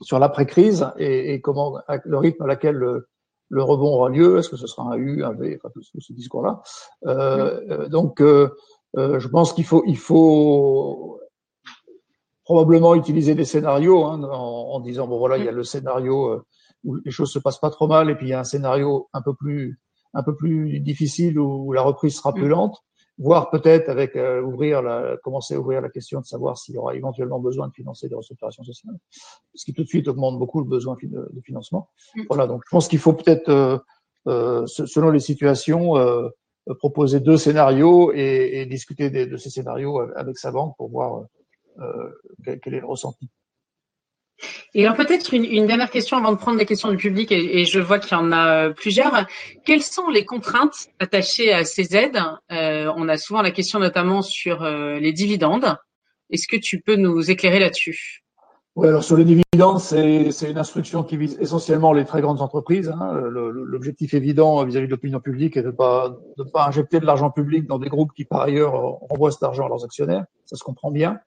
sur 0.02 0.18
l'après-crise 0.18 0.88
et, 0.98 1.32
et, 1.32 1.40
comment 1.40 1.78
le 2.04 2.18
rythme 2.18 2.42
à 2.42 2.46
laquelle 2.46 2.74
le, 2.74 3.08
le 3.48 3.62
rebond 3.62 3.94
aura 3.94 4.10
lieu. 4.10 4.38
Est-ce 4.38 4.50
que 4.50 4.56
ce 4.56 4.66
sera 4.66 4.92
un 4.92 4.96
U, 4.96 5.24
un 5.24 5.32
V, 5.32 5.58
enfin 5.58 5.72
tout 5.72 5.82
ce 5.82 6.12
discours-là? 6.12 6.60
Euh, 7.06 7.60
mm. 7.60 7.70
euh, 7.70 7.88
donc, 7.88 8.20
euh, 8.20 8.50
euh, 8.96 9.18
je 9.20 9.28
pense 9.28 9.52
qu'il 9.52 9.64
faut 9.64 9.82
il 9.86 9.98
faut 9.98 11.20
probablement 12.46 12.94
utiliser 12.94 13.34
des 13.34 13.44
scénarios 13.44 14.04
hein, 14.04 14.22
en, 14.22 14.74
en, 14.74 14.80
disant 14.80 15.06
bon 15.08 15.18
voilà 15.18 15.36
il 15.36 15.44
y 15.44 15.48
a 15.48 15.52
le 15.52 15.64
scénario 15.64 16.30
euh, 16.30 16.44
où 16.84 16.94
les 17.04 17.10
choses 17.10 17.32
se 17.32 17.40
passent 17.40 17.58
pas 17.58 17.70
trop 17.70 17.88
mal 17.88 18.08
et 18.08 18.14
puis 18.14 18.28
il 18.28 18.30
y 18.30 18.34
a 18.34 18.40
un 18.40 18.44
scénario 18.44 19.08
un 19.12 19.20
peu 19.20 19.34
plus 19.34 19.80
un 20.14 20.22
peu 20.22 20.34
plus 20.34 20.78
difficile 20.78 21.38
où 21.40 21.72
la 21.72 21.82
reprise 21.82 22.16
sera 22.16 22.32
plus 22.32 22.46
mm. 22.46 22.50
lente 22.50 22.78
voire 23.18 23.50
peut-être 23.50 23.88
avec 23.88 24.14
euh, 24.14 24.42
ouvrir 24.42 24.80
la, 24.80 25.16
commencer 25.24 25.54
à 25.54 25.58
ouvrir 25.58 25.80
la 25.80 25.88
question 25.88 26.20
de 26.20 26.26
savoir 26.26 26.56
s'il 26.56 26.76
y 26.76 26.78
aura 26.78 26.94
éventuellement 26.94 27.40
besoin 27.40 27.66
de 27.66 27.72
financer 27.72 28.08
des 28.08 28.14
restructurations 28.14 28.62
sociales, 28.62 28.96
ce 29.54 29.64
qui 29.64 29.72
tout 29.72 29.82
de 29.82 29.88
suite 29.88 30.06
augmente 30.06 30.38
beaucoup 30.38 30.60
le 30.60 30.66
besoin 30.66 30.96
de, 31.02 31.28
de 31.32 31.40
financement. 31.40 31.90
Mm. 32.14 32.22
Voilà, 32.28 32.46
donc 32.46 32.62
je 32.66 32.70
pense 32.70 32.88
qu'il 32.88 32.98
faut 32.98 33.14
peut-être, 33.14 33.48
euh, 33.48 33.78
euh, 34.28 34.66
selon 34.66 35.10
les 35.10 35.20
situations, 35.20 35.96
euh, 36.68 36.74
proposer 36.74 37.20
deux 37.20 37.36
scénarios 37.36 38.12
et, 38.12 38.60
et 38.60 38.66
discuter 38.66 39.08
de, 39.08 39.24
de, 39.24 39.36
ces 39.36 39.50
scénarios 39.50 40.00
avec 40.16 40.36
sa 40.36 40.50
banque 40.50 40.76
pour 40.76 40.90
voir 40.90 41.18
euh, 41.18 41.24
quel, 42.44 42.74
est 42.74 42.80
le 42.80 42.86
ressenti? 42.86 43.28
Et 44.74 44.84
alors 44.84 44.96
peut-être 44.96 45.32
une, 45.32 45.44
une, 45.44 45.66
dernière 45.66 45.90
question 45.90 46.16
avant 46.16 46.32
de 46.32 46.36
prendre 46.36 46.58
des 46.58 46.66
questions 46.66 46.90
du 46.90 46.96
public, 46.96 47.32
et, 47.32 47.64
je 47.64 47.80
vois 47.80 47.98
qu'il 47.98 48.12
y 48.12 48.20
en 48.20 48.32
a 48.32 48.70
plusieurs. 48.70 49.26
Quelles 49.64 49.82
sont 49.82 50.08
les 50.08 50.24
contraintes 50.24 50.88
attachées 50.98 51.52
à 51.52 51.64
ces 51.64 51.96
aides? 51.96 52.20
Euh, 52.52 52.92
On 52.96 53.08
a 53.08 53.16
souvent 53.16 53.42
la 53.42 53.50
question 53.50 53.78
notamment 53.78 54.22
sur 54.22 54.62
euh, 54.62 54.98
les 54.98 55.12
dividendes. 55.12 55.76
Est-ce 56.30 56.48
que 56.48 56.56
tu 56.56 56.80
peux 56.80 56.96
nous 56.96 57.30
éclairer 57.30 57.60
là-dessus? 57.60 58.25
Oui, 58.76 58.88
alors 58.88 59.02
sur 59.02 59.16
les 59.16 59.24
dividendes, 59.24 59.80
c'est 59.80 60.50
une 60.50 60.58
instruction 60.58 61.02
qui 61.02 61.16
vise 61.16 61.38
essentiellement 61.40 61.94
les 61.94 62.04
très 62.04 62.20
grandes 62.20 62.42
entreprises. 62.42 62.90
Hein. 62.90 63.14
L'objectif 63.14 64.12
évident 64.12 64.62
vis-à-vis 64.64 64.86
de 64.86 64.90
l'opinion 64.90 65.18
publique 65.18 65.56
est 65.56 65.62
de 65.62 65.68
ne 65.68 65.72
pas, 65.72 66.14
de 66.36 66.44
pas 66.44 66.66
injecter 66.66 67.00
de 67.00 67.06
l'argent 67.06 67.30
public 67.30 67.66
dans 67.66 67.78
des 67.78 67.88
groupes 67.88 68.12
qui, 68.12 68.26
par 68.26 68.42
ailleurs, 68.42 68.74
renvoient 68.74 69.32
cet 69.32 69.42
argent 69.44 69.64
à 69.64 69.68
leurs 69.68 69.84
actionnaires. 69.84 70.26
Ça 70.44 70.56
se 70.56 70.62
comprend 70.62 70.90
bien. 70.90 71.18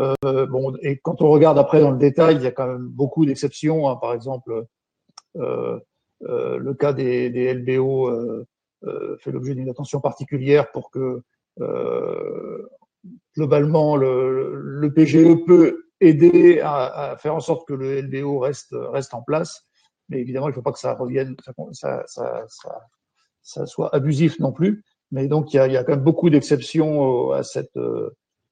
Euh, 0.00 0.14
bon, 0.46 0.74
et 0.80 0.98
quand 0.98 1.20
on 1.20 1.28
regarde 1.28 1.58
après 1.58 1.80
dans 1.80 1.90
le 1.90 1.98
détail, 1.98 2.36
il 2.36 2.42
y 2.42 2.46
a 2.46 2.52
quand 2.52 2.66
même 2.66 2.88
beaucoup 2.88 3.26
d'exceptions. 3.26 3.88
Hein. 3.90 3.96
Par 3.96 4.14
exemple, 4.14 4.64
euh, 5.36 5.78
euh, 6.26 6.58
le 6.58 6.74
cas 6.74 6.94
des, 6.94 7.28
des 7.28 7.52
LBO 7.52 8.08
euh, 8.08 8.46
euh, 8.86 9.16
fait 9.18 9.30
l'objet 9.30 9.54
d'une 9.54 9.68
attention 9.68 10.00
particulière 10.00 10.70
pour 10.72 10.90
que 10.90 11.20
euh, 11.60 12.66
globalement 13.36 13.96
le, 13.96 14.54
le 14.54 14.92
PGE 14.92 15.44
peut 15.46 15.83
aider 16.04 16.60
à, 16.60 17.10
à, 17.10 17.16
faire 17.16 17.34
en 17.34 17.40
sorte 17.40 17.66
que 17.66 17.74
le 17.74 18.00
LBO 18.00 18.38
reste, 18.38 18.72
reste 18.72 19.14
en 19.14 19.22
place. 19.22 19.66
Mais 20.08 20.20
évidemment, 20.20 20.48
il 20.48 20.50
ne 20.50 20.54
faut 20.54 20.62
pas 20.62 20.72
que 20.72 20.78
ça 20.78 20.94
revienne, 20.94 21.36
ça, 21.72 22.02
ça, 22.06 22.44
ça, 22.48 22.80
ça, 23.42 23.66
soit 23.66 23.94
abusif 23.94 24.38
non 24.38 24.52
plus. 24.52 24.84
Mais 25.10 25.28
donc, 25.28 25.52
il 25.54 25.56
y 25.56 25.60
a, 25.60 25.66
il 25.66 25.72
y 25.72 25.76
a 25.76 25.84
quand 25.84 25.92
même 25.92 26.04
beaucoup 26.04 26.28
d'exceptions 26.28 27.30
à 27.30 27.42
cette, 27.42 27.78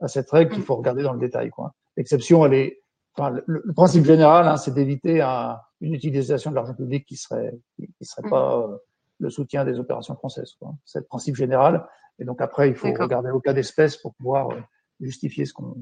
à 0.01 0.09
cette 0.09 0.31
règle 0.31 0.55
qu'il 0.55 0.63
faut 0.63 0.77
regarder 0.77 1.03
dans 1.03 1.13
le 1.13 1.21
détail. 1.21 1.51
L'exception, 1.97 2.47
elle 2.47 2.55
est, 2.55 2.83
enfin, 3.17 3.31
le, 3.31 3.63
le 3.65 3.73
principe 3.75 4.05
général, 4.05 4.49
hein, 4.49 4.57
c'est 4.57 4.73
d'éviter 4.73 5.21
un, 5.21 5.59
une 5.83 5.95
utilisation 5.95 6.51
de 6.51 6.55
l'argent 6.55 6.75
public 6.75 7.05
qui 7.05 7.17
serait, 7.17 7.53
qui 7.77 8.05
serait 8.05 8.29
pas 8.29 8.57
euh, 8.57 8.77
le 9.19 9.31
soutien 9.31 9.65
des 9.65 9.79
opérations 9.79 10.15
françaises. 10.15 10.55
C'est 10.85 11.01
le 11.01 11.05
principe 11.05 11.37
général. 11.37 11.87
Et 12.19 12.25
donc 12.25 12.41
après, 12.41 12.69
il 12.69 12.77
faut 12.77 12.93
regarder 12.93 13.31
au 13.31 13.41
cas 13.41 13.53
d'espèce 13.53 13.97
pour 13.97 14.15
pouvoir 14.15 14.51
euh, 14.51 14.61
justifier 15.01 15.45
ce 15.45 15.53
qu'on 15.53 15.77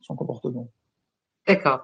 son 0.00 0.16
comportement. 0.16 0.68
D'accord. 1.46 1.80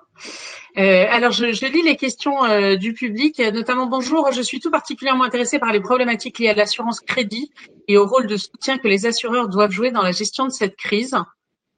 Euh, 0.77 1.07
alors, 1.11 1.33
je, 1.33 1.53
je, 1.53 1.67
lis 1.67 1.83
les 1.83 1.97
questions 1.97 2.45
euh, 2.45 2.77
du 2.77 2.93
public, 2.93 3.41
notamment 3.53 3.87
bonjour. 3.87 4.31
Je 4.33 4.43
suis 4.43 4.61
tout 4.61 4.71
particulièrement 4.71 5.25
intéressé 5.25 5.59
par 5.59 5.73
les 5.73 5.81
problématiques 5.81 6.39
liées 6.39 6.51
à 6.51 6.55
l'assurance 6.55 7.01
crédit 7.01 7.51
et 7.89 7.97
au 7.97 8.07
rôle 8.07 8.27
de 8.27 8.37
soutien 8.37 8.79
que 8.79 8.87
les 8.87 9.07
assureurs 9.07 9.49
doivent 9.49 9.73
jouer 9.73 9.91
dans 9.91 10.03
la 10.03 10.13
gestion 10.13 10.45
de 10.47 10.53
cette 10.53 10.77
crise. 10.77 11.17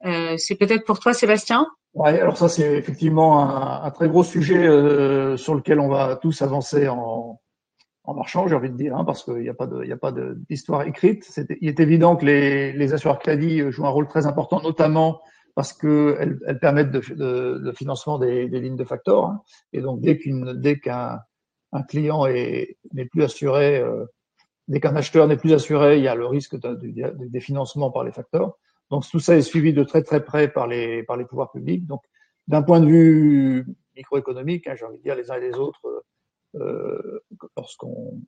Euh, 0.05 0.35
c'est 0.37 0.55
peut-être 0.55 0.85
pour 0.85 0.99
toi, 0.99 1.13
Sébastien? 1.13 1.67
Oui, 1.93 2.09
alors 2.09 2.37
ça 2.37 2.47
c'est 2.47 2.73
effectivement 2.77 3.43
un, 3.43 3.83
un, 3.83 3.91
très 3.91 4.07
gros 4.07 4.23
sujet 4.23 4.65
euh, 4.65 5.35
sur 5.35 5.55
lequel 5.55 5.79
on 5.79 5.89
va 5.89 6.15
tous 6.15 6.41
avancer 6.41 6.87
en, 6.87 7.41
en 8.05 8.13
marchant, 8.13 8.47
j'ai 8.47 8.55
envie 8.55 8.69
de 8.69 8.77
dire, 8.77 8.95
hein, 8.95 9.03
parce 9.03 9.23
qu'il 9.23 9.41
n'y 9.41 9.49
a 9.49 9.53
pas 9.53 9.67
de, 9.67 9.83
il 9.83 9.89
y 9.89 9.91
a 9.91 9.97
pas 9.97 10.13
d'histoire 10.49 10.83
écrite. 10.83 11.29
il 11.59 11.67
est 11.67 11.79
évident 11.81 12.15
que 12.15 12.25
les, 12.25 12.71
les 12.71 12.93
assureurs 12.93 13.19
crédit 13.19 13.69
jouent 13.71 13.85
un 13.85 13.89
rôle 13.89 14.07
très 14.07 14.25
important, 14.25 14.61
notamment 14.61 15.21
parce 15.61 15.73
qu'elles 15.73 16.39
elles 16.47 16.57
permettent 16.57 16.89
de, 16.89 17.59
le 17.61 17.71
financement 17.73 18.17
des, 18.17 18.47
lignes 18.47 18.77
de 18.77 18.83
facteurs. 18.83 19.25
Hein. 19.25 19.43
Et 19.73 19.81
donc, 19.81 20.01
dès 20.01 20.79
qu'un 20.79 21.19
un 21.71 21.83
client 21.83 22.25
n'est 22.25 23.05
plus 23.11 23.21
assuré, 23.21 23.77
euh, 23.77 24.05
dès 24.67 24.79
qu'un 24.79 24.95
acheteur 24.95 25.27
n'est 25.27 25.37
plus 25.37 25.53
assuré, 25.53 25.99
il 25.99 26.03
y 26.03 26.07
a 26.07 26.15
le 26.15 26.25
risque 26.25 26.59
de, 26.59 26.73
de, 26.73 27.27
des 27.27 27.39
financements 27.39 27.91
par 27.91 28.03
les 28.03 28.11
facteurs. 28.11 28.57
Donc, 28.89 29.07
tout 29.07 29.19
ça 29.19 29.37
est 29.37 29.43
suivi 29.43 29.71
de 29.71 29.83
très 29.83 30.01
très 30.01 30.25
près 30.25 30.51
par 30.51 30.65
les, 30.65 31.03
par 31.03 31.15
les 31.15 31.25
pouvoirs 31.25 31.51
publics. 31.51 31.85
Donc, 31.85 32.01
d'un 32.47 32.63
point 32.63 32.79
de 32.79 32.87
vue 32.87 33.67
microéconomique, 33.95 34.65
hein, 34.65 34.73
j'ai 34.75 34.85
envie 34.85 34.97
de 34.97 35.03
dire 35.03 35.15
les 35.15 35.29
uns 35.29 35.35
et 35.35 35.41
les 35.41 35.53
autres, 35.53 36.03
euh, 36.55 37.19
lorsqu'on, 37.55 38.19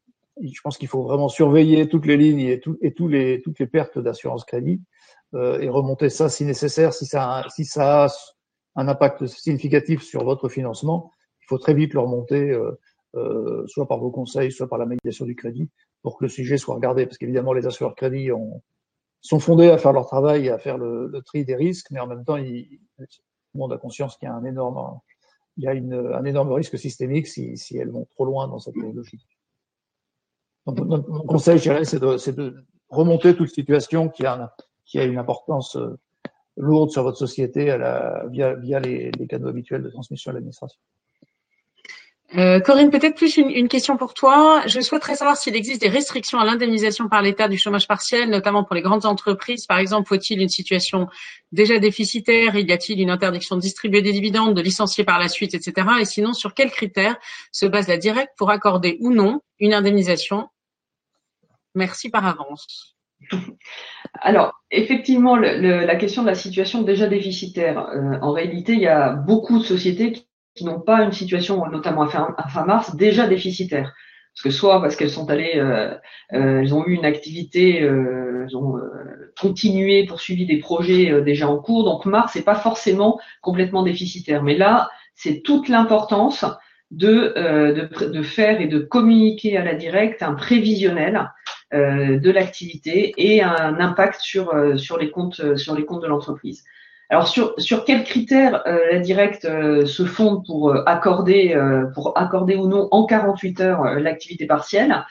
je 0.41 0.61
pense 0.61 0.77
qu'il 0.77 0.87
faut 0.87 1.03
vraiment 1.03 1.29
surveiller 1.29 1.87
toutes 1.87 2.05
les 2.05 2.17
lignes 2.17 2.39
et, 2.39 2.61
les, 3.07 3.41
toutes 3.41 3.59
les 3.59 3.67
pertes 3.67 3.99
d'assurance 3.99 4.45
crédit 4.45 4.81
euh, 5.35 5.59
et 5.59 5.69
remonter 5.69 6.09
ça 6.09 6.29
si 6.29 6.45
nécessaire, 6.45 6.93
si 6.93 7.05
ça, 7.05 7.37
a, 7.37 7.49
si 7.49 7.65
ça 7.65 8.05
a 8.05 8.07
un 8.75 8.87
impact 8.87 9.25
significatif 9.27 10.01
sur 10.01 10.23
votre 10.23 10.49
financement, 10.49 11.11
il 11.41 11.45
faut 11.47 11.57
très 11.57 11.73
vite 11.73 11.93
le 11.93 11.99
remonter, 11.99 12.51
euh, 12.51 12.79
euh, 13.15 13.65
soit 13.67 13.87
par 13.87 13.99
vos 13.99 14.09
conseils, 14.09 14.51
soit 14.51 14.67
par 14.67 14.79
la 14.79 14.85
médiation 14.85 15.25
du 15.25 15.35
crédit, 15.35 15.69
pour 16.01 16.17
que 16.17 16.25
le 16.25 16.29
sujet 16.29 16.57
soit 16.57 16.75
regardé. 16.75 17.05
Parce 17.05 17.17
qu'évidemment, 17.17 17.53
les 17.53 17.67
assureurs 17.67 17.95
crédit 17.95 18.31
ont, 18.31 18.63
sont 19.21 19.39
fondés 19.39 19.69
à 19.69 19.77
faire 19.77 19.93
leur 19.93 20.07
travail 20.07 20.47
et 20.47 20.49
à 20.49 20.57
faire 20.57 20.77
le, 20.77 21.07
le 21.07 21.21
tri 21.21 21.45
des 21.45 21.55
risques, 21.55 21.91
mais 21.91 21.99
en 21.99 22.07
même 22.07 22.25
temps, 22.25 22.37
il, 22.37 22.79
tout 22.97 23.05
le 23.53 23.59
monde 23.59 23.73
a 23.73 23.77
conscience 23.77 24.17
qu'il 24.17 24.27
y 24.27 24.31
a 24.31 24.35
un 24.35 24.43
énorme, 24.45 24.99
il 25.57 25.63
y 25.63 25.67
a 25.67 25.73
une, 25.73 25.93
un 25.93 26.25
énorme 26.25 26.51
risque 26.51 26.77
systémique 26.79 27.27
si, 27.27 27.55
si 27.57 27.77
elles 27.77 27.91
vont 27.91 28.05
trop 28.05 28.25
loin 28.25 28.47
dans 28.47 28.59
cette 28.59 28.75
logique. 28.75 29.27
Mon 30.65 31.25
conseil, 31.27 31.57
je 31.57 31.63
dirais, 31.63 31.85
c'est 31.85 31.99
de, 31.99 32.31
de, 32.31 32.55
remonter 32.89 33.35
toute 33.35 33.49
situation 33.49 34.09
qui 34.09 34.25
a 34.25 34.53
qui 34.85 34.99
a 34.99 35.03
une 35.05 35.17
importance 35.17 35.75
euh, 35.75 35.97
lourde 36.57 36.91
sur 36.91 37.03
votre 37.03 37.17
société 37.17 37.71
à 37.71 37.77
la, 37.77 38.25
via, 38.29 38.53
via 38.53 38.79
les, 38.79 39.11
les 39.11 39.27
canaux 39.27 39.47
habituels 39.47 39.81
de 39.81 39.89
transmission 39.89 40.31
à 40.31 40.33
l'administration. 40.33 40.79
Euh, 42.35 42.59
Corinne, 42.59 42.89
peut-être 42.89 43.15
plus 43.15 43.37
une, 43.37 43.67
question 43.67 43.95
pour 43.95 44.15
toi. 44.15 44.63
Je 44.65 44.81
souhaiterais 44.81 45.15
savoir 45.15 45.37
s'il 45.37 45.55
existe 45.55 45.81
des 45.81 45.89
restrictions 45.89 46.39
à 46.39 46.45
l'indemnisation 46.45 47.07
par 47.07 47.21
l'État 47.21 47.47
du 47.47 47.59
chômage 47.59 47.87
partiel, 47.87 48.29
notamment 48.29 48.63
pour 48.63 48.73
les 48.73 48.81
grandes 48.81 49.05
entreprises. 49.05 49.67
Par 49.67 49.77
exemple, 49.77 50.07
faut-il 50.07 50.41
une 50.41 50.49
situation 50.49 51.07
déjà 51.51 51.77
déficitaire? 51.77 52.55
Y 52.55 52.71
a-t-il 52.71 52.99
une 52.99 53.11
interdiction 53.11 53.55
de 53.55 53.61
distribuer 53.61 54.01
des 54.01 54.13
dividendes, 54.13 54.55
de 54.55 54.61
licencier 54.61 55.03
par 55.03 55.19
la 55.19 55.27
suite, 55.27 55.53
etc. 55.53 55.87
Et 56.01 56.05
sinon, 56.05 56.33
sur 56.33 56.55
quels 56.55 56.71
critères 56.71 57.17
se 57.51 57.67
base 57.67 57.87
la 57.87 57.97
directe 57.97 58.31
pour 58.35 58.49
accorder 58.49 58.97
ou 58.99 59.13
non 59.13 59.41
une 59.59 59.75
indemnisation 59.75 60.47
Merci 61.75 62.09
par 62.09 62.25
avance. 62.25 62.95
Alors, 64.21 64.53
effectivement, 64.69 65.35
la 65.35 65.95
question 65.95 66.23
de 66.23 66.27
la 66.27 66.35
situation 66.35 66.81
déjà 66.81 67.07
déficitaire, 67.07 67.87
euh, 67.89 68.17
en 68.21 68.31
réalité, 68.31 68.73
il 68.73 68.81
y 68.81 68.87
a 68.87 69.13
beaucoup 69.13 69.59
de 69.59 69.63
sociétés 69.63 70.25
qui 70.55 70.65
n'ont 70.65 70.79
pas 70.79 71.03
une 71.03 71.11
situation, 71.11 71.65
notamment 71.67 72.03
à 72.03 72.07
fin, 72.07 72.35
fin, 72.49 72.65
mars, 72.65 72.95
déjà 72.95 73.27
déficitaire. 73.27 73.93
Parce 74.33 74.43
que 74.43 74.49
soit 74.49 74.81
parce 74.81 74.95
qu'elles 74.95 75.11
sont 75.11 75.29
allées, 75.29 75.53
euh, 75.57 75.93
euh, 76.33 76.61
elles 76.61 76.73
ont 76.73 76.85
eu 76.87 76.93
une 76.93 77.05
activité, 77.05 77.83
euh, 77.83 78.45
elles 78.47 78.57
ont 78.57 78.79
continué, 79.39 80.05
poursuivi 80.07 80.45
des 80.45 80.57
projets 80.57 81.21
déjà 81.21 81.47
en 81.47 81.57
cours. 81.59 81.83
Donc 81.83 82.05
mars 82.05 82.35
n'est 82.35 82.41
pas 82.41 82.55
forcément 82.55 83.19
complètement 83.41 83.83
déficitaire. 83.83 84.43
Mais 84.43 84.57
là, 84.57 84.89
c'est 85.13 85.41
toute 85.43 85.69
l'importance 85.69 86.45
de, 86.89 87.33
de, 87.73 88.07
de, 88.07 88.21
faire 88.21 88.59
et 88.61 88.67
de 88.67 88.79
communiquer 88.79 89.57
à 89.57 89.63
la 89.63 89.73
directe 89.75 90.21
un 90.21 90.33
prévisionnel 90.33 91.29
de 91.73 92.31
l'activité 92.31 93.13
et 93.17 93.41
un 93.41 93.79
impact 93.79 94.21
sur, 94.21 94.53
sur 94.77 94.97
les 94.97 95.09
comptes 95.09 95.57
sur 95.57 95.75
les 95.75 95.85
comptes 95.85 96.03
de 96.03 96.07
l'entreprise. 96.07 96.63
Alors 97.13 97.27
sur, 97.27 97.53
sur 97.59 97.85
quels 97.85 98.03
critères 98.03 98.63
euh, 98.65 98.79
la 98.91 98.97
directe 98.97 99.45
euh, 99.45 99.85
se 99.85 100.03
fonde 100.03 100.43
pour 100.47 100.71
euh, 100.71 100.83
accorder 100.87 101.55
pour 101.93 102.17
accorder 102.17 102.55
ou 102.55 102.67
non 102.67 102.87
en 102.89 103.05
48 103.05 103.61
heures 103.61 103.83
l'activité 103.99 104.47
partielle? 104.47 105.05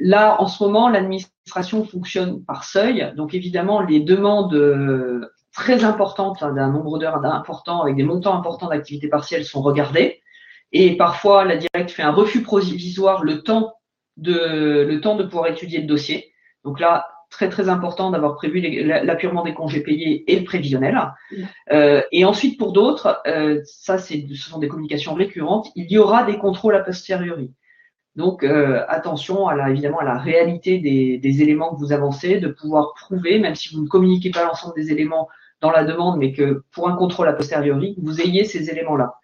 Là, 0.00 0.40
en 0.40 0.46
ce 0.46 0.62
moment, 0.62 0.88
l'administration 0.88 1.84
fonctionne 1.84 2.44
par 2.44 2.62
seuil. 2.62 3.12
Donc 3.16 3.34
évidemment, 3.34 3.80
les 3.82 3.98
demandes 3.98 5.28
très 5.52 5.84
importantes 5.84 6.40
hein, 6.40 6.52
d'un 6.52 6.70
nombre 6.70 6.98
d'heures 6.98 7.22
important 7.24 7.82
avec 7.82 7.96
des 7.96 8.04
montants 8.04 8.38
importants 8.38 8.68
d'activité 8.68 9.08
partielle 9.08 9.44
sont 9.44 9.60
regardées. 9.60 10.22
Et 10.70 10.96
parfois, 10.96 11.44
la 11.44 11.56
directe 11.56 11.90
fait 11.90 12.02
un 12.02 12.12
refus 12.12 12.42
provisoire 12.42 13.24
le 13.24 13.42
temps 13.42 13.74
de 14.18 14.86
le 14.88 15.00
temps 15.00 15.16
de 15.16 15.24
pouvoir 15.24 15.46
étudier 15.46 15.80
le 15.80 15.86
dossier. 15.86 16.32
Donc 16.64 16.80
là, 16.80 17.06
très 17.30 17.48
très 17.48 17.68
important 17.68 18.10
d'avoir 18.10 18.34
prévu 18.36 18.60
l'appurement 18.60 19.44
des 19.44 19.54
congés 19.54 19.82
payés 19.82 20.24
et 20.30 20.38
le 20.38 20.44
prévisionnel. 20.44 20.98
Euh, 21.70 22.02
et 22.12 22.24
ensuite, 22.24 22.58
pour 22.58 22.72
d'autres, 22.72 23.20
euh, 23.26 23.60
ça 23.64 23.98
c'est, 23.98 24.26
ce 24.28 24.50
sont 24.50 24.58
des 24.58 24.68
communications 24.68 25.14
récurrentes, 25.14 25.68
il 25.76 25.90
y 25.90 25.98
aura 25.98 26.24
des 26.24 26.38
contrôles 26.38 26.74
a 26.74 26.80
posteriori. 26.80 27.52
Donc 28.16 28.42
euh, 28.42 28.84
attention 28.88 29.46
à 29.46 29.54
la, 29.54 29.70
évidemment 29.70 30.00
à 30.00 30.04
la 30.04 30.18
réalité 30.18 30.78
des, 30.78 31.18
des, 31.18 31.42
éléments 31.42 31.72
que 31.72 31.78
vous 31.78 31.92
avancez, 31.92 32.40
de 32.40 32.48
pouvoir 32.48 32.94
prouver, 32.94 33.38
même 33.38 33.54
si 33.54 33.74
vous 33.74 33.82
ne 33.82 33.88
communiquez 33.88 34.30
pas 34.30 34.44
l'ensemble 34.44 34.74
des 34.74 34.90
éléments 34.90 35.28
dans 35.60 35.70
la 35.70 35.84
demande, 35.84 36.18
mais 36.18 36.32
que 36.32 36.64
pour 36.72 36.88
un 36.88 36.96
contrôle 36.96 37.28
a 37.28 37.32
posteriori, 37.32 37.94
vous 38.02 38.20
ayez 38.20 38.44
ces 38.44 38.70
éléments-là. 38.70 39.14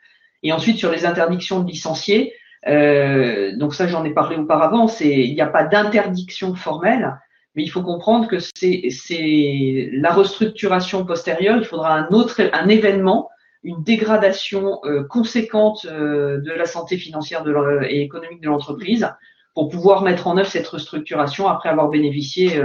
Et 0.42 0.52
ensuite 0.52 0.76
sur 0.76 0.92
les 0.92 1.07
interdictions 1.07 1.61
de 1.61 1.70
licencier, 1.70 2.35
euh, 2.66 3.57
donc 3.57 3.74
ça 3.74 3.87
j'en 3.87 4.05
ai 4.05 4.11
parlé 4.11 4.37
auparavant, 4.37 4.88
c'est 4.88 5.11
il 5.11 5.35
n'y 5.35 5.40
a 5.40 5.46
pas 5.46 5.64
d'interdiction 5.64 6.55
formelle, 6.55 7.18
mais 7.55 7.62
il 7.62 7.68
faut 7.68 7.83
comprendre 7.83 8.27
que 8.27 8.38
c'est 8.38 9.90
la 9.92 10.12
restructuration 10.12 11.05
postérieure. 11.05 11.59
Il 11.59 11.64
faudra 11.64 11.94
un 11.94 12.09
autre 12.09 12.40
un 12.53 12.68
événement, 12.68 13.31
une 13.62 13.83
dégradation 13.83 14.81
euh, 14.85 15.05
conséquente 15.05 15.87
euh, 15.87 16.40
de 16.40 16.53
la 16.53 16.66
santé 16.66 16.96
financière 16.96 17.44
et 17.88 18.03
économique 18.03 18.40
de 18.40 18.48
l'entreprise 18.48 19.09
pour 19.55 19.68
pouvoir 19.68 20.03
mettre 20.03 20.27
en 20.27 20.37
œuvre 20.37 20.48
cette 20.48 20.66
restructuration 20.66 21.48
après 21.48 21.68
avoir 21.68 21.88
bénéficié 21.88 22.61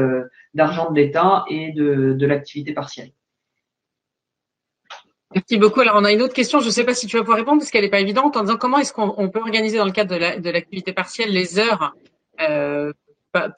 d'argent 0.56 0.90
de 0.90 0.96
l'État 0.96 1.46
et 1.48 1.72
de 1.72 2.26
l'activité 2.26 2.74
partielle. 2.74 3.12
Merci 5.34 5.58
beaucoup. 5.58 5.82
Alors, 5.82 5.96
on 5.98 6.04
a 6.04 6.12
une 6.12 6.22
autre 6.22 6.34
question. 6.34 6.60
Je 6.60 6.66
ne 6.66 6.72
sais 6.72 6.84
pas 6.84 6.96
si 6.96 7.06
tu 7.06 7.18
vas 7.18 7.24
pouvoir 7.24 7.38
répondre 7.38 7.60
parce 7.60 7.70
qu'elle 7.70 7.84
n'est 7.84 7.90
pas 7.90 8.00
évidente 8.00 8.36
en 8.36 8.42
disant 8.42 8.58
comment 8.58 8.80
est-ce 8.80 8.94
qu'on 8.94 9.30
peut 9.30 9.40
organiser 9.40 9.78
dans 9.78 9.86
le 9.86 9.92
cadre 9.92 10.40
de 10.40 10.50
l'activité 10.50 10.92
partielle 10.92 11.32
les 11.32 11.60
heures 11.60 11.94
euh, 12.42 12.92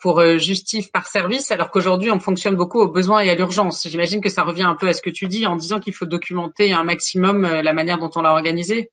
pour 0.01 0.19
euh, 0.19 0.38
justif 0.38 0.91
par 0.91 1.07
service, 1.07 1.51
alors 1.51 1.71
qu'aujourd'hui 1.71 2.12
on 2.12 2.19
fonctionne 2.19 2.55
beaucoup 2.55 2.79
aux 2.79 2.89
besoins 2.89 3.21
et 3.21 3.29
à 3.29 3.36
l'urgence. 3.36 3.88
J'imagine 3.88 4.19
que 4.19 4.29
ça 4.29 4.43
revient 4.43 4.63
un 4.63 4.75
peu 4.75 4.88
à 4.88 4.93
ce 4.93 5.01
que 5.01 5.10
tu 5.10 5.27
dis 5.27 5.47
en 5.47 5.55
disant 5.55 5.79
qu'il 5.79 5.93
faut 5.93 6.05
documenter 6.05 6.73
un 6.73 6.84
maximum 6.84 7.45
euh, 7.45 7.62
la 7.62 7.71
manière 7.71 7.97
dont 7.97 8.12
on 8.15 8.21
l'a 8.21 8.34
organisé. 8.34 8.91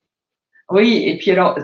Oui, 0.71 1.03
et 1.07 1.19
puis 1.19 1.31
alors, 1.33 1.59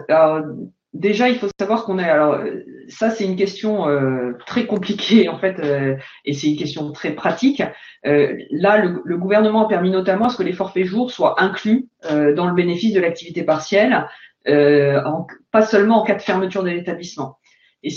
déjà 0.94 1.28
il 1.28 1.36
faut 1.36 1.48
savoir 1.58 1.84
qu'on 1.84 1.98
est 1.98 2.08
alors 2.08 2.40
ça 2.88 3.10
c'est 3.10 3.24
une 3.24 3.36
question 3.36 3.88
euh, 3.88 4.32
très 4.46 4.66
compliquée 4.66 5.28
en 5.34 5.38
fait 5.38 5.60
et 6.24 6.32
c'est 6.32 6.48
une 6.48 6.56
question 6.56 6.90
très 6.92 7.12
pratique. 7.12 7.62
là, 8.04 8.78
le, 8.78 9.16
gouvernement 9.18 9.66
a 9.66 9.68
permis 9.68 9.90
notamment 9.90 10.28
ce 10.28 10.36
que 10.36 10.42
les 10.42 10.52
forfaits 10.52 10.86
jours 10.86 11.10
soient 11.10 11.42
inclus 11.42 11.88
dans 12.02 12.46
le 12.46 12.54
bénéfice 12.54 12.94
de 12.94 13.00
l'activité 13.00 13.42
partielle, 13.42 14.06
pas 14.44 15.62
seulement 15.62 16.02
en 16.02 16.04
cas 16.04 16.14
de 16.14 16.22
fermeture 16.22 16.62
de 16.62 16.70
l'établissement. 16.70 17.38
Et 17.84 17.92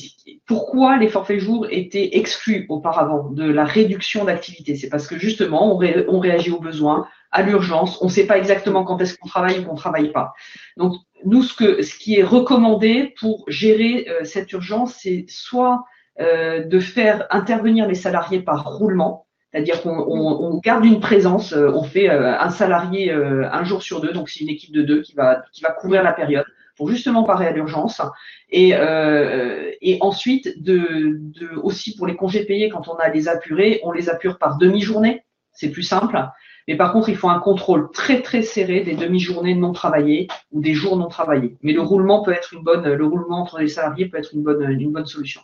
pourquoi 0.46 0.98
les 0.98 1.08
forfaits 1.08 1.40
jours 1.40 1.66
étaient 1.72 2.18
exclus 2.18 2.66
auparavant 2.68 3.30
de 3.30 3.50
la 3.50 3.64
réduction 3.64 4.26
d'activité? 4.26 4.76
C'est 4.76 4.90
parce 4.90 5.08
que 5.08 5.18
justement, 5.18 5.74
on, 5.74 6.20
réagit 6.20 6.52
aux 6.52 6.60
besoins, 6.60 7.08
à 7.32 7.42
l'urgence. 7.42 8.02
On 8.02 8.06
ne 8.06 8.12
sait 8.12 8.26
pas 8.26 8.38
exactement 8.38 8.84
quand 8.84 9.00
est-ce 9.02 9.18
qu'on 9.18 9.28
travaille 9.28 9.60
ou 9.60 9.64
qu'on 9.64 9.74
ne 9.74 9.78
travaille 9.78 10.12
pas. 10.12 10.34
Donc, 10.78 10.94
nous, 11.26 11.44
ce, 11.44 11.54
que, 11.54 11.82
ce 11.82 11.96
qui 11.98 12.20
est 12.20 12.24
recommandé 12.24 13.14
pour 13.20 13.44
gérer 13.48 14.08
euh, 14.10 14.24
cette 14.24 14.52
urgence, 14.52 14.96
c'est 15.02 15.26
soit 15.28 15.84
euh, 16.20 16.64
de 16.64 16.80
faire 16.80 17.26
intervenir 17.30 17.88
les 17.88 17.96
salariés 17.96 18.42
par 18.42 18.66
roulement, 18.66 19.26
c'est-à-dire 19.52 19.82
qu'on 19.82 20.60
garde 20.64 20.86
une 20.86 21.00
présence, 21.00 21.54
euh, 21.54 21.72
on 21.74 21.84
fait 21.84 22.10
un 22.10 22.50
salarié 22.50 23.12
un 23.12 23.64
jour 23.64 23.82
sur 23.82 24.02
deux, 24.02 24.12
donc 24.12 24.30
c'est 24.30 24.42
une 24.42 24.50
équipe 24.50 24.74
de 24.74 24.82
deux 24.82 25.02
qui 25.02 25.16
va, 25.16 25.44
qui 25.54 25.62
va 25.62 25.72
couvrir 25.72 26.04
la 26.04 26.12
période 26.12 26.46
pour 26.78 26.90
justement 26.90 27.24
parer 27.24 27.48
à 27.48 27.52
l'urgence. 27.52 28.02
Et, 28.50 28.74
euh, 28.74 29.72
et 29.82 29.98
ensuite, 30.00 30.64
de, 30.64 31.18
de, 31.20 31.50
aussi 31.62 31.96
pour 31.96 32.08
les 32.08 32.16
congés 32.16 32.46
payés, 32.46 32.70
quand 32.70 32.88
on 32.88 32.96
a 32.96 33.10
les 33.10 33.28
apurés, 33.28 33.82
on 33.84 33.92
les 33.92 34.10
apure 34.10 34.38
par 34.38 34.58
demi-journée. 34.58 35.24
C'est 35.52 35.70
plus 35.70 35.84
simple. 35.84 36.24
Mais 36.68 36.76
par 36.76 36.92
contre, 36.92 37.10
il 37.10 37.16
faut 37.16 37.30
un 37.30 37.40
contrôle 37.40 37.90
très 37.92 38.22
très 38.22 38.42
serré 38.42 38.82
des 38.82 38.96
demi-journées 38.96 39.56
non 39.56 39.72
travaillées 39.72 40.28
ou 40.52 40.62
des 40.62 40.74
jours 40.74 40.98
non 40.98 41.08
travaillés. 41.08 41.56
Mais 41.62 41.72
le 41.72 41.82
roulement 41.82 42.24
peut 42.24 42.34
être 42.34 42.54
une 42.54 42.64
bonne, 42.64 42.88
le 42.88 43.06
roulement 43.06 43.42
entre 43.42 43.60
les 43.60 43.70
salariés 43.70 44.08
peut 44.08 44.18
être 44.18 44.34
une 44.34 44.44
bonne, 44.44 44.62
une 44.64 44.92
bonne 44.92 45.06
solution. 45.06 45.42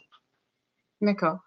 D'accord. 1.03 1.39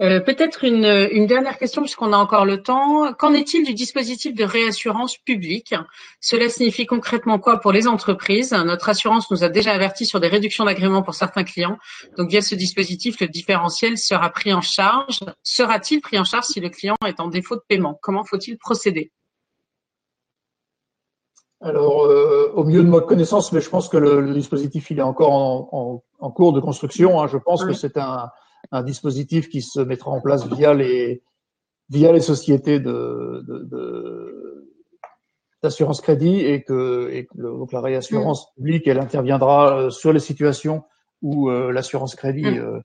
Euh, 0.00 0.18
peut-être 0.18 0.64
une, 0.64 0.86
une, 1.12 1.26
dernière 1.26 1.58
question 1.58 1.82
puisqu'on 1.82 2.14
a 2.14 2.16
encore 2.16 2.46
le 2.46 2.62
temps. 2.62 3.12
Qu'en 3.12 3.34
est-il 3.34 3.64
du 3.64 3.74
dispositif 3.74 4.34
de 4.34 4.42
réassurance 4.42 5.18
publique? 5.18 5.74
Cela 6.20 6.48
signifie 6.48 6.86
concrètement 6.86 7.38
quoi 7.38 7.60
pour 7.60 7.70
les 7.70 7.86
entreprises? 7.86 8.52
Notre 8.52 8.88
assurance 8.88 9.30
nous 9.30 9.44
a 9.44 9.50
déjà 9.50 9.72
averti 9.72 10.06
sur 10.06 10.20
des 10.20 10.28
réductions 10.28 10.64
d'agrément 10.64 11.02
pour 11.02 11.14
certains 11.14 11.44
clients. 11.44 11.76
Donc 12.16 12.30
via 12.30 12.40
ce 12.40 12.54
dispositif, 12.54 13.20
le 13.20 13.28
différentiel 13.28 13.98
sera 13.98 14.30
pris 14.30 14.54
en 14.54 14.62
charge. 14.62 15.20
Sera-t-il 15.42 16.00
pris 16.00 16.18
en 16.18 16.24
charge 16.24 16.46
si 16.46 16.60
le 16.60 16.70
client 16.70 16.96
est 17.06 17.20
en 17.20 17.28
défaut 17.28 17.56
de 17.56 17.62
paiement? 17.68 17.98
Comment 18.00 18.24
faut-il 18.24 18.56
procéder? 18.56 19.12
Alors, 21.60 22.06
euh, 22.06 22.50
au 22.54 22.64
milieu 22.64 22.82
de 22.82 22.88
ma 22.88 23.00
connaissance, 23.00 23.52
mais 23.52 23.60
je 23.60 23.68
pense 23.68 23.90
que 23.90 23.96
le, 23.96 24.32
dispositif 24.32 24.90
il 24.90 24.98
est 24.98 25.02
encore 25.02 25.32
en, 25.32 26.02
en, 26.18 26.30
cours 26.30 26.54
de 26.54 26.60
construction. 26.60 27.22
Hein. 27.22 27.28
Je 27.28 27.38
pense 27.38 27.64
que 27.64 27.72
c'est 27.72 27.96
un, 27.96 28.28
un 28.70 28.82
dispositif 28.82 29.48
qui 29.48 29.62
se 29.62 29.80
mettra 29.80 30.10
en 30.10 30.20
place 30.20 30.46
via 30.46 30.74
les, 30.74 31.22
via 31.90 32.12
les 32.12 32.20
sociétés 32.20 32.80
de, 32.80 33.44
d'assurance 35.62 36.00
crédit 36.00 36.40
et 36.40 36.62
que, 36.62 37.10
et 37.10 37.26
que 37.26 37.36
donc 37.36 37.72
la 37.72 37.80
réassurance 37.80 38.46
mm. 38.46 38.54
publique, 38.56 38.86
elle 38.86 39.00
interviendra 39.00 39.78
euh, 39.78 39.90
sur 39.90 40.12
les 40.12 40.20
situations 40.20 40.84
où 41.22 41.50
euh, 41.50 41.72
l'assurance 41.72 42.14
crédit 42.14 42.44
mm. 42.44 42.82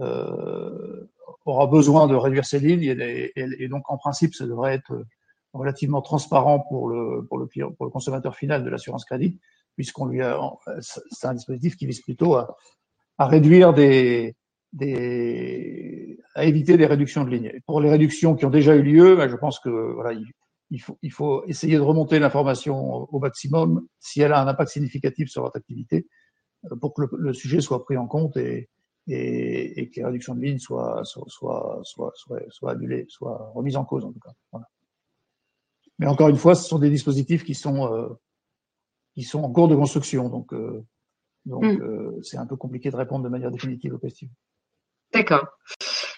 euh, 0.00 1.08
aura 1.44 1.66
besoin 1.66 2.06
de 2.06 2.14
réduire 2.14 2.44
ses 2.44 2.60
lignes 2.60 2.82
et, 2.82 3.32
et, 3.36 3.68
donc 3.68 3.82
en 3.90 3.98
principe, 3.98 4.34
ça 4.34 4.46
devrait 4.46 4.74
être 4.74 5.04
relativement 5.52 6.00
transparent 6.00 6.60
pour 6.60 6.88
le, 6.88 7.26
pour 7.26 7.38
le, 7.38 7.46
pour 7.46 7.84
le 7.84 7.90
consommateur 7.90 8.36
final 8.36 8.64
de 8.64 8.70
l'assurance 8.70 9.04
crédit, 9.04 9.38
puisqu'on 9.76 10.06
lui 10.06 10.22
a, 10.22 10.38
c'est 10.80 11.26
un 11.26 11.34
dispositif 11.34 11.76
qui 11.76 11.86
vise 11.86 12.00
plutôt 12.00 12.36
à, 12.36 12.56
à 13.18 13.26
réduire 13.26 13.74
des, 13.74 14.34
des, 14.72 16.18
à 16.34 16.44
éviter 16.44 16.76
des 16.76 16.86
réductions 16.86 17.24
de 17.24 17.30
lignes. 17.30 17.60
Pour 17.66 17.80
les 17.80 17.90
réductions 17.90 18.34
qui 18.34 18.44
ont 18.44 18.50
déjà 18.50 18.74
eu 18.74 18.82
lieu, 18.82 19.16
ben, 19.16 19.28
je 19.28 19.36
pense 19.36 19.60
que 19.60 19.68
voilà, 19.68 20.18
il, 20.70 20.80
faut, 20.80 20.98
il 21.02 21.12
faut 21.12 21.44
essayer 21.46 21.76
de 21.76 21.82
remonter 21.82 22.18
l'information 22.18 23.08
au 23.12 23.18
maximum 23.18 23.86
si 24.00 24.22
elle 24.22 24.32
a 24.32 24.40
un 24.40 24.48
impact 24.48 24.70
significatif 24.70 25.28
sur 25.28 25.42
votre 25.42 25.56
activité 25.56 26.06
euh, 26.70 26.76
pour 26.76 26.94
que 26.94 27.02
le, 27.12 27.32
sujet 27.34 27.60
soit 27.60 27.84
pris 27.84 27.96
en 27.96 28.06
compte 28.06 28.36
et, 28.36 28.70
et, 29.08 29.80
et, 29.80 29.90
que 29.90 29.96
les 29.96 30.04
réductions 30.06 30.34
de 30.34 30.40
lignes 30.40 30.58
soient, 30.58 31.02
soient, 31.04 31.26
soient, 31.28 31.80
soient, 31.84 32.12
soient, 32.48 32.72
annulées, 32.72 33.04
soient 33.08 33.52
remises 33.54 33.76
en 33.76 33.84
cause 33.84 34.04
en 34.04 34.12
tout 34.12 34.20
cas. 34.20 34.32
Voilà. 34.52 34.66
Mais 35.98 36.06
encore 36.06 36.28
une 36.28 36.36
fois, 36.36 36.54
ce 36.54 36.66
sont 36.66 36.78
des 36.78 36.90
dispositifs 36.90 37.44
qui 37.44 37.54
sont 37.54 38.18
qui 39.14 39.24
sont 39.24 39.42
en 39.44 39.52
cours 39.52 39.68
de 39.68 39.76
construction, 39.76 40.30
donc 40.30 40.54
donc 41.44 41.64
mm. 41.64 42.22
c'est 42.22 42.38
un 42.38 42.46
peu 42.46 42.56
compliqué 42.56 42.90
de 42.90 42.96
répondre 42.96 43.22
de 43.22 43.28
manière 43.28 43.50
définitive 43.50 43.92
aux 43.94 43.98
questions. 43.98 44.30
D'accord. 45.12 45.46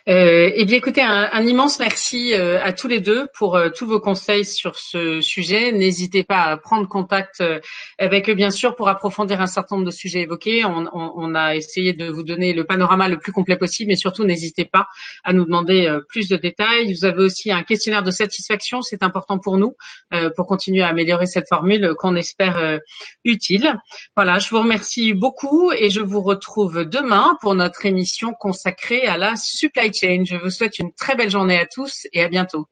Euh, 0.07 0.51
eh 0.55 0.67
bien, 0.67 0.77
écoutez, 0.77 1.01
un, 1.01 1.31
un 1.33 1.47
immense 1.47 1.79
merci 1.79 2.35
euh, 2.35 2.63
à 2.63 2.75
tous 2.75 2.89
les 2.89 3.01
deux 3.01 3.27
pour 3.33 3.57
euh, 3.57 3.71
tous 3.71 3.87
vos 3.87 4.01
conseils 4.01 4.45
sur 4.45 4.77
ce 4.77 5.23
sujet. 5.23 5.73
N'hésitez 5.73 6.25
pas 6.25 6.43
à 6.43 6.57
prendre 6.59 6.87
contact 6.87 7.41
euh, 7.41 7.59
avec 7.99 8.29
eux, 8.29 8.35
bien 8.35 8.51
sûr, 8.51 8.77
pour 8.77 8.91
approfondir 8.91 9.41
un 9.41 9.47
certain 9.47 9.77
nombre 9.77 9.87
de 9.87 9.91
sujets 9.91 10.21
évoqués. 10.21 10.63
On, 10.67 10.85
on, 10.93 11.13
on, 11.17 11.35
a 11.35 11.57
essayé 11.57 11.95
de 11.95 12.11
vous 12.11 12.23
donner 12.23 12.53
le 12.53 12.65
panorama 12.65 13.09
le 13.09 13.17
plus 13.17 13.33
complet 13.33 13.57
possible, 13.57 13.89
mais 13.89 13.97
surtout, 13.97 14.25
n'hésitez 14.25 14.67
pas 14.67 14.89
à 15.25 15.33
nous 15.33 15.47
demander 15.47 15.99
plus 16.11 16.29
de 16.29 16.37
détails. 16.37 16.93
Vous 16.93 17.07
avez 17.07 17.23
aussi 17.23 17.51
un 17.51 17.63
questionnaire 17.63 18.03
de 18.03 18.11
satisfaction, 18.11 18.83
c'est 18.83 19.03
important 19.03 19.39
pour 19.39 19.57
nous, 19.57 19.75
pour 20.37 20.47
continuer 20.47 20.83
à 20.83 20.89
améliorer 20.89 21.27
cette 21.27 21.49
formule 21.49 21.95
qu'on 21.99 22.15
espère 22.15 22.79
utile. 23.25 23.75
Voilà, 24.17 24.39
je 24.39 24.51
vous 24.51 24.59
remercie 24.59 25.15
beaucoup 25.15 25.73
et 25.73 25.89
je 25.91 26.01
vous 26.01 26.21
retrouve 26.21 26.85
demain 26.85 27.39
pour 27.41 27.55
notre 27.55 27.87
émission 27.87 28.33
consacrée 28.39 29.07
à 29.07 29.17
la 29.17 29.37
supply 29.37 29.91
je 30.01 30.43
vous 30.43 30.51
souhaite 30.51 30.79
une 30.79 30.93
très 30.93 31.15
belle 31.15 31.31
journée 31.31 31.59
à 31.59 31.67
tous 31.67 32.07
et 32.13 32.23
à 32.23 32.29
bientôt. 32.29 32.67